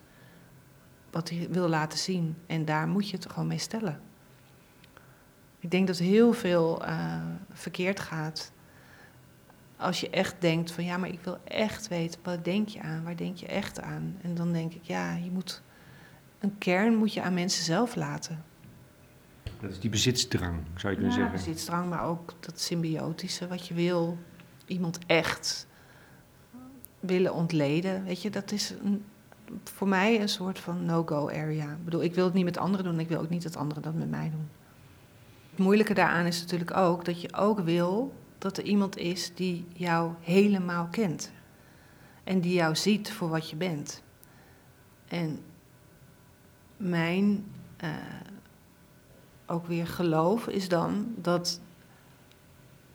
wat 1.15 1.29
hij 1.29 1.49
wil 1.51 1.69
laten 1.69 1.99
zien. 1.99 2.37
En 2.47 2.65
daar 2.65 2.89
moet 2.89 3.09
je 3.11 3.17
het 3.17 3.31
gewoon 3.31 3.47
mee 3.47 3.59
stellen. 3.59 4.01
Ik 5.59 5.71
denk 5.71 5.87
dat 5.87 5.99
heel 5.99 6.33
veel 6.33 6.85
eh, 6.85 7.23
verkeerd 7.53 8.01
gaat. 8.01 8.53
Als 9.77 10.01
je 10.01 10.11
echt 10.11 10.35
denkt 10.39 10.71
van 10.71 10.85
ja, 10.85 10.97
maar 10.97 11.09
ik 11.09 11.21
wil 11.21 11.39
echt 11.45 11.89
weten, 11.89 12.21
wat 12.23 12.45
denk 12.45 12.69
je 12.69 12.81
aan? 12.81 13.05
Waar 13.05 13.17
denk 13.17 13.37
je 13.37 13.47
echt 13.47 13.81
aan? 13.81 14.17
En 14.23 14.35
dan 14.35 14.53
denk 14.53 14.73
ik, 14.75 14.83
ja, 14.83 15.15
je 15.15 15.31
moet 15.31 15.63
een 16.39 16.59
kern 16.59 16.95
moet 16.97 17.13
je 17.13 17.23
aan 17.23 17.35
mensen 17.35 17.65
zelf 17.65 17.95
laten. 17.95 18.45
Dat 19.61 19.71
is 19.71 19.81
die 19.81 19.91
bezitsdrang, 19.91 20.61
zou 20.77 20.93
je 20.93 20.99
kunnen 20.99 21.19
Ja, 21.19 21.23
zeggen. 21.25 21.45
bezitsdrang, 21.45 21.89
maar 21.89 22.05
ook 22.05 22.35
dat 22.41 22.61
symbiotische, 22.61 23.47
wat 23.49 23.67
je 23.67 23.75
wil. 23.75 24.19
Iemand 24.67 24.99
echt 25.07 25.67
willen 27.01 27.35
ontleden. 27.35 28.05
Weet 28.05 28.23
je, 28.23 28.31
dat 28.31 28.53
is 28.53 28.71
een, 28.85 29.05
voor 29.65 29.89
mij 29.89 30.21
een 30.21 30.29
soort 30.29 30.59
van 30.59 30.85
no-go 30.85 31.29
area. 31.29 31.71
Ik 31.71 31.85
bedoel, 31.85 32.03
ik 32.03 32.15
wil 32.15 32.25
het 32.25 32.35
niet 32.35 32.45
met 32.45 32.59
anderen 32.59 32.85
doen, 32.85 33.01
ik 33.01 33.09
wil 33.09 33.21
ook 33.21 33.29
niet 33.29 33.43
dat 33.43 33.57
anderen 33.57 33.83
dat 33.83 33.95
met 33.95 34.11
mij 34.11 34.31
doen. 34.31 34.49
Het 35.51 35.59
moeilijke 35.59 35.95
daaraan 35.95 36.27
is 36.27 36.41
natuurlijk 36.41 36.77
ook 36.77 37.05
dat 37.05 37.21
je 37.21 37.35
ook 37.35 37.61
wil 37.61 38.15
dat 38.39 38.57
er 38.57 38.65
iemand 38.65 38.97
is 38.97 39.35
die 39.35 39.67
jou 39.73 40.13
helemaal 40.21 40.89
kent. 40.91 41.33
En 42.25 42.41
die 42.41 42.53
jou 42.53 42.77
ziet 42.77 43.13
voor 43.13 43.29
wat 43.29 43.51
je 43.51 43.57
bent. 43.57 44.03
En 45.09 45.41
mijn 46.77 47.45
eh, 47.77 47.91
ook 49.47 49.67
weer 49.67 49.87
geloof 49.87 50.47
is 50.47 50.69
dan 50.69 51.15
dat 51.17 51.61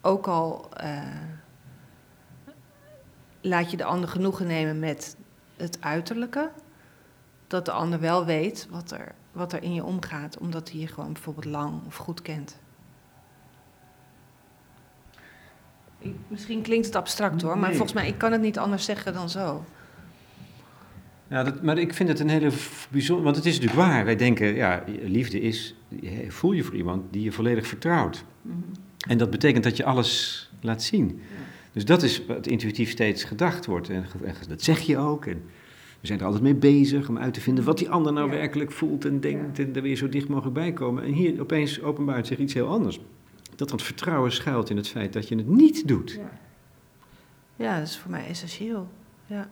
ook 0.01 0.27
al 0.27 0.69
eh, 0.73 1.03
laat 3.41 3.71
je 3.71 3.77
de 3.77 3.83
ander 3.83 4.09
genoegen 4.09 4.47
nemen 4.47 4.79
met 4.79 5.17
het 5.59 5.77
uiterlijke, 5.81 6.49
dat 7.47 7.65
de 7.65 7.71
ander 7.71 7.99
wel 7.99 8.25
weet 8.25 8.67
wat 8.69 8.91
er, 8.91 9.11
wat 9.31 9.53
er 9.53 9.63
in 9.63 9.73
je 9.73 9.83
omgaat, 9.83 10.37
omdat 10.37 10.71
hij 10.71 10.79
je 10.79 10.87
gewoon 10.87 11.13
bijvoorbeeld 11.13 11.45
lang 11.45 11.73
of 11.87 11.95
goed 11.95 12.21
kent. 12.21 12.57
Ik- 15.99 16.15
Misschien 16.27 16.61
klinkt 16.61 16.85
het 16.85 16.95
abstract 16.95 17.41
hoor, 17.41 17.57
maar 17.57 17.69
volgens 17.69 17.93
mij 17.93 18.07
ik 18.07 18.17
kan 18.17 18.31
het 18.31 18.41
niet 18.41 18.57
anders 18.57 18.85
zeggen 18.85 19.13
dan 19.13 19.29
zo. 19.29 19.65
Ja, 21.27 21.43
dat, 21.43 21.61
maar 21.63 21.77
ik 21.77 21.93
vind 21.93 22.09
het 22.09 22.19
een 22.19 22.29
hele 22.29 22.51
bijzonder... 22.89 23.23
Want 23.23 23.35
het 23.35 23.45
is 23.45 23.59
natuurlijk 23.59 23.87
waar. 23.87 24.05
Wij 24.05 24.15
denken, 24.15 24.55
ja, 24.55 24.83
liefde 25.01 25.39
is... 25.41 25.75
Voel 26.27 26.51
je 26.51 26.63
voor 26.63 26.75
iemand 26.75 27.13
die 27.13 27.23
je 27.23 27.31
volledig 27.31 27.67
vertrouwt. 27.67 28.23
Mhm. 28.41 28.57
En 29.07 29.17
dat 29.17 29.29
betekent 29.29 29.63
dat 29.63 29.77
je 29.77 29.83
alles 29.85 30.49
laat 30.61 30.83
zien. 30.83 31.21
Dus 31.71 31.85
dat 31.85 32.03
is 32.03 32.25
wat 32.25 32.47
intuïtief 32.47 32.89
steeds 32.89 33.23
gedacht 33.23 33.65
wordt. 33.65 33.89
En, 33.89 34.05
dat 34.47 34.61
zeg 34.61 34.79
je 34.79 34.97
ook. 34.97 35.25
En 35.25 35.43
we 35.99 36.07
zijn 36.07 36.19
er 36.19 36.25
altijd 36.25 36.43
mee 36.43 36.55
bezig 36.55 37.09
om 37.09 37.17
uit 37.17 37.33
te 37.33 37.41
vinden 37.41 37.63
wat 37.63 37.77
die 37.77 37.89
ander 37.89 38.13
nou 38.13 38.29
werkelijk 38.29 38.71
voelt 38.71 39.05
en 39.05 39.19
denkt. 39.19 39.59
En 39.59 39.73
daar 39.73 39.83
weer 39.83 39.95
zo 39.95 40.09
dicht 40.09 40.27
mogelijk 40.27 40.53
bij 40.53 40.73
komen. 40.73 41.03
En 41.03 41.11
hier 41.11 41.41
opeens 41.41 41.81
openbaart 41.81 42.27
zich 42.27 42.37
iets 42.37 42.53
heel 42.53 42.67
anders. 42.67 42.99
Dat 43.55 43.69
dat 43.69 43.81
vertrouwen 43.81 44.31
schuilt 44.31 44.69
in 44.69 44.77
het 44.77 44.87
feit 44.87 45.13
dat 45.13 45.27
je 45.27 45.35
het 45.35 45.47
niet 45.47 45.87
doet. 45.87 46.11
Ja, 46.11 46.29
ja 47.55 47.79
dat 47.79 47.87
is 47.87 47.97
voor 47.97 48.11
mij 48.11 48.27
essentieel. 48.27 48.87
Ja. 49.25 49.49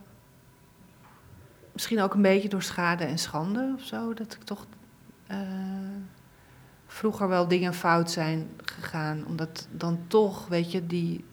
Misschien 1.73 2.01
ook 2.01 2.13
een 2.13 2.21
beetje 2.21 2.49
door 2.49 2.62
schade 2.62 3.03
en 3.03 3.17
schande 3.17 3.73
of 3.75 3.84
zo. 3.84 4.13
Dat 4.13 4.34
ik 4.34 4.43
toch 4.43 4.65
uh, 5.32 5.38
vroeger 6.88 7.27
wel 7.27 7.47
dingen 7.47 7.73
fout 7.73 8.12
zijn 8.12 8.49
gegaan. 8.63 9.25
Omdat 9.27 9.67
dan 9.71 9.99
toch, 10.08 10.47
weet 10.47 10.71
je, 10.71 10.88
die 10.88 11.23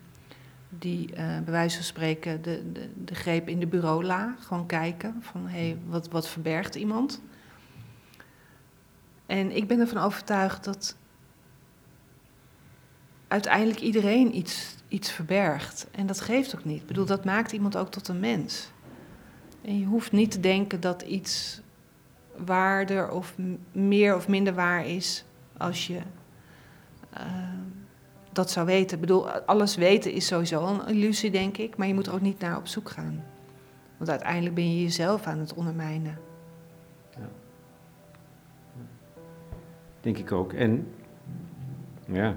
die 0.79 1.11
uh, 1.11 1.17
bij 1.17 1.53
wijze 1.53 1.77
van 1.77 1.85
spreken 1.85 2.43
de, 2.43 2.73
de, 2.73 2.91
de 3.05 3.15
greep 3.15 3.49
in 3.49 3.61
de 3.61 3.67
bureaula. 3.67 4.37
Gewoon 4.39 4.67
kijken 4.67 5.17
van 5.21 5.47
hé, 5.47 5.67
hey, 5.67 5.79
wat, 5.87 6.09
wat 6.09 6.29
verbergt 6.29 6.75
iemand? 6.75 7.23
En 9.27 9.57
ik 9.57 9.69
ben 9.69 9.81
ervan 9.81 10.03
overtuigd 10.03 10.65
dat 10.65 10.97
uiteindelijk 13.29 13.81
iedereen 13.81 14.37
iets, 14.37 14.77
iets 14.89 15.11
verbergt. 15.11 15.87
En 15.91 16.07
dat 16.07 16.21
geeft 16.21 16.57
ook 16.57 16.65
niet. 16.65 16.81
Ik 16.81 16.87
bedoel, 16.87 17.07
dat 17.07 17.25
maakt 17.25 17.53
iemand 17.53 17.77
ook 17.77 17.91
tot 17.91 18.09
een 18.09 18.21
mens. 18.21 18.71
En 19.63 19.79
je 19.79 19.87
hoeft 19.87 20.13
niet 20.13 20.31
te 20.31 20.41
denken 20.41 20.81
dat 20.81 21.03
iets 21.03 21.61
waarder 22.37 23.11
of 23.11 23.35
meer 23.73 24.17
of 24.17 24.29
minder 24.29 24.55
waar 24.55 24.87
is 24.87 25.25
als 25.57 25.87
je. 25.87 26.01
Uh, 27.17 27.21
dat 28.35 28.51
zou 28.51 28.67
weten. 28.67 28.95
Ik 28.95 29.01
bedoel, 29.01 29.31
alles 29.31 29.77
weten 29.77 30.13
is 30.13 30.27
sowieso 30.27 30.67
een 30.67 30.87
illusie, 30.95 31.31
denk 31.31 31.57
ik. 31.57 31.77
Maar 31.77 31.87
je 31.87 31.95
moet 31.95 32.07
er 32.07 32.15
ook 32.15 32.21
niet 32.21 32.39
naar 32.39 32.57
op 32.57 32.67
zoek 32.67 32.91
gaan. 32.91 33.25
Want 33.97 34.11
uiteindelijk 34.11 34.55
ben 34.55 34.75
je 34.77 34.83
jezelf 34.83 35.27
aan 35.27 35.39
het 35.39 35.55
ondermijnen. 35.55 36.19
Ja. 37.11 37.29
Denk 40.01 40.19
ik 40.19 40.33
ook. 40.33 40.53
En 40.53 40.87
ja, 42.07 42.37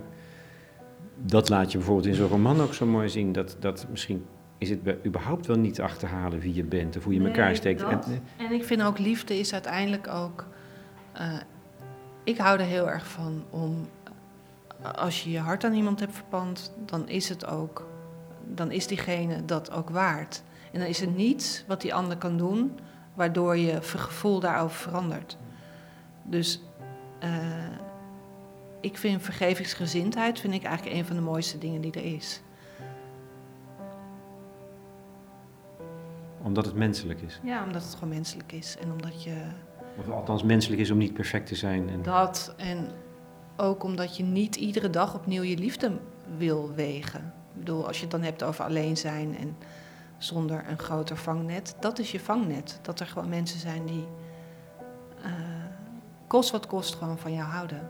dat 1.15 1.49
laat 1.49 1.71
je 1.71 1.77
bijvoorbeeld 1.77 2.07
in 2.07 2.15
zo'n 2.15 2.27
roman 2.27 2.61
ook 2.61 2.73
zo 2.73 2.85
mooi 2.85 3.09
zien. 3.09 3.31
Dat, 3.31 3.57
dat 3.59 3.85
misschien 3.89 4.25
is 4.57 4.69
het 4.69 4.79
überhaupt 5.05 5.45
wel 5.45 5.57
niet 5.57 5.73
te 5.73 5.83
achterhalen 5.83 6.39
wie 6.39 6.53
je 6.53 6.63
bent 6.63 6.97
of 6.97 7.03
hoe 7.03 7.13
je 7.13 7.19
nee, 7.19 7.27
elkaar 7.27 7.55
steekt. 7.55 7.83
En, 7.83 8.01
en, 8.37 8.51
ik 8.51 8.63
vind 8.63 8.83
ook 8.83 8.97
liefde 8.99 9.39
is 9.39 9.53
uiteindelijk 9.53 10.07
ook. 10.07 10.45
Uh, 11.21 11.39
ik 12.23 12.37
hou 12.37 12.59
er 12.59 12.65
heel 12.65 12.89
erg 12.89 13.07
van 13.07 13.43
om 13.49 13.87
als 14.81 15.23
je 15.23 15.31
je 15.31 15.39
hart 15.39 15.63
aan 15.63 15.73
iemand 15.73 15.99
hebt 15.99 16.15
verpand, 16.15 16.73
dan 16.85 17.09
is 17.09 17.29
het 17.29 17.45
ook, 17.45 17.87
dan 18.43 18.71
is 18.71 18.87
diegene 18.87 19.45
dat 19.45 19.71
ook 19.71 19.89
waard. 19.89 20.43
En 20.71 20.79
dan 20.79 20.87
is 20.87 21.01
er 21.01 21.07
niets 21.07 21.63
wat 21.67 21.81
die 21.81 21.93
ander 21.93 22.17
kan 22.17 22.37
doen, 22.37 22.79
waardoor 23.13 23.57
je 23.57 23.81
gevoel 23.81 24.39
daarover 24.39 24.77
verandert. 24.77 25.37
Dus 26.23 26.61
uh, 27.23 27.29
ik 28.81 28.97
vind 28.97 29.21
vergevingsgezindheid 29.21 30.39
vind 30.39 30.53
ik 30.53 30.63
eigenlijk 30.63 30.97
een 30.97 31.05
van 31.05 31.15
de 31.15 31.21
mooiste 31.21 31.57
dingen 31.57 31.81
die 31.81 31.91
er 31.91 32.13
is. 32.15 32.41
Omdat 36.41 36.65
het 36.65 36.75
menselijk 36.75 37.21
is? 37.21 37.39
Ja, 37.43 37.63
omdat 37.63 37.83
het 37.83 37.93
gewoon 37.93 38.09
menselijk 38.09 38.51
is. 38.51 38.77
En 38.81 38.91
omdat 38.91 39.23
je... 39.23 39.35
Of 39.97 40.09
althans 40.09 40.43
menselijk 40.43 40.81
is 40.81 40.91
om 40.91 40.97
niet 40.97 41.13
perfect 41.13 41.47
te 41.47 41.55
zijn. 41.55 41.89
En... 41.89 42.01
Dat, 42.01 42.53
en 42.57 42.91
ook 43.57 43.83
omdat 43.83 44.17
je 44.17 44.23
niet 44.23 44.55
iedere 44.55 44.89
dag 44.89 45.15
opnieuw 45.15 45.43
je 45.43 45.57
liefde 45.57 45.91
wil 46.37 46.71
wegen. 46.75 47.33
Ik 47.53 47.59
bedoel, 47.59 47.87
als 47.87 47.95
je 47.95 48.01
het 48.01 48.11
dan 48.11 48.21
hebt 48.21 48.43
over 48.43 48.65
alleen 48.65 48.97
zijn 48.97 49.37
en 49.37 49.57
zonder 50.17 50.63
een 50.69 50.79
groter 50.79 51.17
vangnet, 51.17 51.75
dat 51.79 51.99
is 51.99 52.11
je 52.11 52.19
vangnet. 52.19 52.79
Dat 52.81 52.99
er 52.99 53.07
gewoon 53.07 53.29
mensen 53.29 53.59
zijn 53.59 53.85
die 53.85 54.05
uh, 55.25 55.31
kost 56.27 56.51
wat 56.51 56.67
kost 56.67 56.95
gewoon 56.95 57.17
van 57.17 57.33
jou 57.33 57.49
houden. 57.49 57.89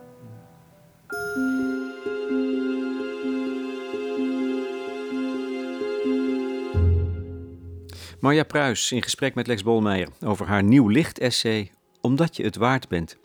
Marja 8.19 8.43
Pruis 8.43 8.91
in 8.91 9.03
gesprek 9.03 9.35
met 9.35 9.47
Lex 9.47 9.63
Bolmeijer 9.63 10.09
over 10.25 10.47
haar 10.47 10.63
nieuw 10.63 10.87
licht-essay 10.87 11.71
Omdat 12.01 12.35
je 12.35 12.43
het 12.43 12.55
waard 12.55 12.87
bent. 12.87 13.17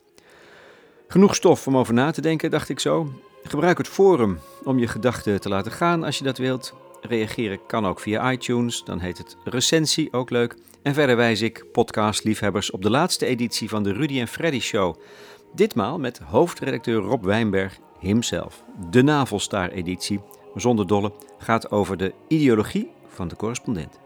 Genoeg 1.13 1.35
stof 1.35 1.67
om 1.67 1.77
over 1.77 1.93
na 1.93 2.11
te 2.11 2.21
denken, 2.21 2.51
dacht 2.51 2.69
ik 2.69 2.79
zo. 2.79 3.13
Gebruik 3.43 3.77
het 3.77 3.87
forum 3.87 4.39
om 4.63 4.79
je 4.79 4.87
gedachten 4.87 5.41
te 5.41 5.49
laten 5.49 5.71
gaan 5.71 6.03
als 6.03 6.17
je 6.17 6.23
dat 6.23 6.37
wilt. 6.37 6.73
Reageren 7.01 7.65
kan 7.67 7.85
ook 7.85 7.99
via 7.99 8.31
iTunes, 8.31 8.83
dan 8.83 8.99
heet 8.99 9.17
het 9.17 9.37
recensie, 9.43 10.13
ook 10.13 10.29
leuk. 10.29 10.55
En 10.81 10.93
verder 10.93 11.15
wijs 11.15 11.41
ik 11.41 11.65
podcastliefhebbers 11.71 12.71
op 12.71 12.81
de 12.81 12.89
laatste 12.89 13.25
editie 13.25 13.69
van 13.69 13.83
de 13.83 13.93
Rudy 13.93 14.19
en 14.19 14.27
Freddy 14.27 14.59
Show. 14.59 14.95
Ditmaal 15.53 15.99
met 15.99 16.19
hoofdredacteur 16.19 17.01
Rob 17.01 17.23
Wijnberg 17.23 17.79
himself. 17.99 18.63
De 18.89 19.03
Navelstaar-editie, 19.03 20.21
zonder 20.55 20.87
dolle, 20.87 21.13
gaat 21.37 21.71
over 21.71 21.97
de 21.97 22.13
ideologie 22.27 22.91
van 23.07 23.27
de 23.27 23.35
correspondent. 23.35 23.99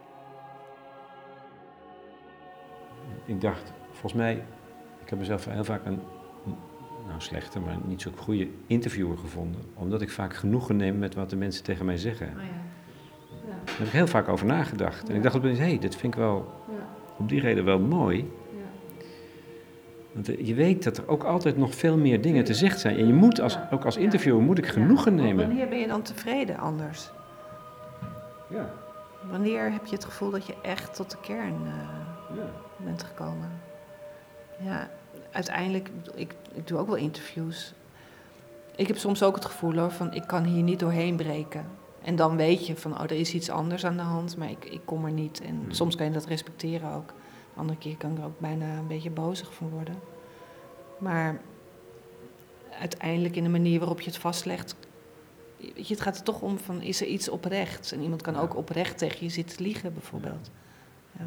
Ik 3.26 3.42
dacht, 3.42 3.74
volgens 3.92 4.14
mij, 4.14 4.46
ik 5.04 5.10
heb 5.10 5.20
mezelf 5.20 5.46
heel 5.46 5.64
vaak 5.64 5.86
een 5.86 6.00
nou 7.08 7.22
slechte, 7.22 7.60
maar 7.60 7.78
niet 7.86 8.02
zo 8.02 8.12
goede 8.16 8.48
interviewer 8.68 9.18
gevonden. 9.18 9.62
Omdat 9.74 10.02
ik 10.02 10.10
vaak 10.10 10.36
genoegen 10.36 10.76
neem 10.76 10.98
met 10.98 11.16
wat 11.16 11.30
de 11.30 11.36
mensen 11.36 11.64
tegen 11.64 11.86
mij 11.86 11.98
zeggen. 11.98 12.28
Oh 12.28 12.34
ja. 12.34 12.50
Ja. 13.48 13.54
Daar 13.66 13.78
heb 13.78 13.88
ik 13.88 13.94
heel 13.94 14.08
vaak 14.08 14.28
over 14.28 14.46
nagedacht. 14.46 15.10
En 15.10 15.16
ik 15.16 15.24
dacht 15.24 15.36
op 15.36 15.44
hé, 15.44 15.56
hey, 15.56 15.80
dit 15.80 15.96
vind 15.96 16.14
ik 16.14 16.20
wel 16.20 16.54
op 17.18 17.30
die 17.30 17.40
reden 17.40 17.66
wel 17.66 17.80
mooi. 17.80 18.30
Want 20.18 20.30
eh, 20.30 20.48
je 20.48 20.54
weet 20.54 20.84
dat 20.84 20.98
er 20.98 21.08
ook 21.08 21.24
altijd 21.24 21.58
nog 21.58 21.76
veel 21.76 21.98
meer 21.98 22.22
dingen 22.22 22.44
te 22.44 22.54
zeggen 22.54 22.80
zijn. 22.80 22.98
En 22.98 23.08
je 23.08 23.14
moet 23.14 23.42
als, 23.42 23.58
ook 23.72 23.86
als 23.86 23.98
interviewer 23.98 24.42
moet 24.42 24.58
ik 24.58 24.68
genoegen 24.68 25.16
nemen. 25.16 25.48
Wanneer 25.48 25.70
ben 25.70 25.80
je 25.80 25.88
dan 25.88 26.02
tevreden 26.02 26.58
anders? 26.58 27.10
Ja. 28.50 28.70
Wanneer 29.30 29.72
heb 29.72 29.86
je 29.86 29.96
het 29.96 30.06
gevoel 30.06 30.30
dat 30.30 30.46
je 30.46 30.56
echt 30.62 30.96
tot 30.96 31.12
de 31.12 31.18
kern 31.22 31.56
uh, 31.66 32.44
bent 32.78 33.04
gekomen? 33.04 33.52
Ja, 34.60 34.90
uiteindelijk, 35.38 35.90
ik, 36.16 36.36
ik 36.54 36.68
doe 36.68 36.78
ook 36.78 36.88
wel 36.88 36.96
interviews. 36.96 37.74
Ik 38.76 38.88
heb 38.88 38.98
soms 38.98 39.24
ook 39.24 39.36
het 39.36 39.46
gevoel 39.46 39.78
hoor, 39.78 39.92
van 39.92 40.14
ik 40.14 40.28
kan 40.28 40.44
hier 40.44 40.64
niet 40.64 40.80
doorheen 40.80 41.16
breken. 41.16 41.66
En 42.02 42.16
dan 42.16 42.36
weet 42.36 42.68
je 42.68 42.76
van, 42.76 42.94
oh, 42.94 43.04
er 43.04 43.12
is 43.12 43.34
iets 43.34 43.50
anders 43.50 43.86
aan 43.86 43.98
de 43.98 44.04
hand, 44.04 44.38
maar 44.38 44.50
ik, 44.50 44.66
ik 44.66 44.82
kom 44.86 45.06
er 45.06 45.12
niet. 45.12 45.42
En 45.42 45.60
hmm. 45.62 45.72
soms 45.72 45.96
kan 45.96 46.06
je 46.06 46.12
dat 46.12 46.26
respecteren 46.26 46.92
ook. 46.92 47.08
De 47.54 47.60
andere 47.60 47.78
keer 47.78 47.98
kan 47.98 48.12
ik 48.12 48.18
er 48.18 48.24
ook 48.24 48.40
bijna 48.40 48.78
een 48.78 48.88
beetje 48.88 49.10
bozig 49.10 49.54
van 49.54 49.70
worden. 49.70 49.96
Maar 50.98 51.42
uiteindelijk 52.80 53.36
in 53.36 53.44
de 53.44 53.50
manier 53.50 53.80
waarop 53.80 54.02
je 54.02 54.10
het 54.10 54.20
vastlegt, 54.20 54.76
weet 55.58 55.88
je, 55.88 55.94
het 55.94 56.04
gaat 56.04 56.18
er 56.18 56.24
toch 56.24 56.42
om 56.42 56.58
van, 56.58 56.82
is 56.82 57.02
er 57.02 57.08
iets 57.08 57.30
oprecht? 57.30 57.92
En 57.92 58.02
iemand 58.02 58.22
kan 58.22 58.38
ook 58.38 58.56
oprecht 58.56 58.98
tegen 58.98 59.26
je 59.26 59.32
zitten 59.32 59.62
liegen 59.62 59.94
bijvoorbeeld. 59.94 60.50
Ja. 61.18 61.26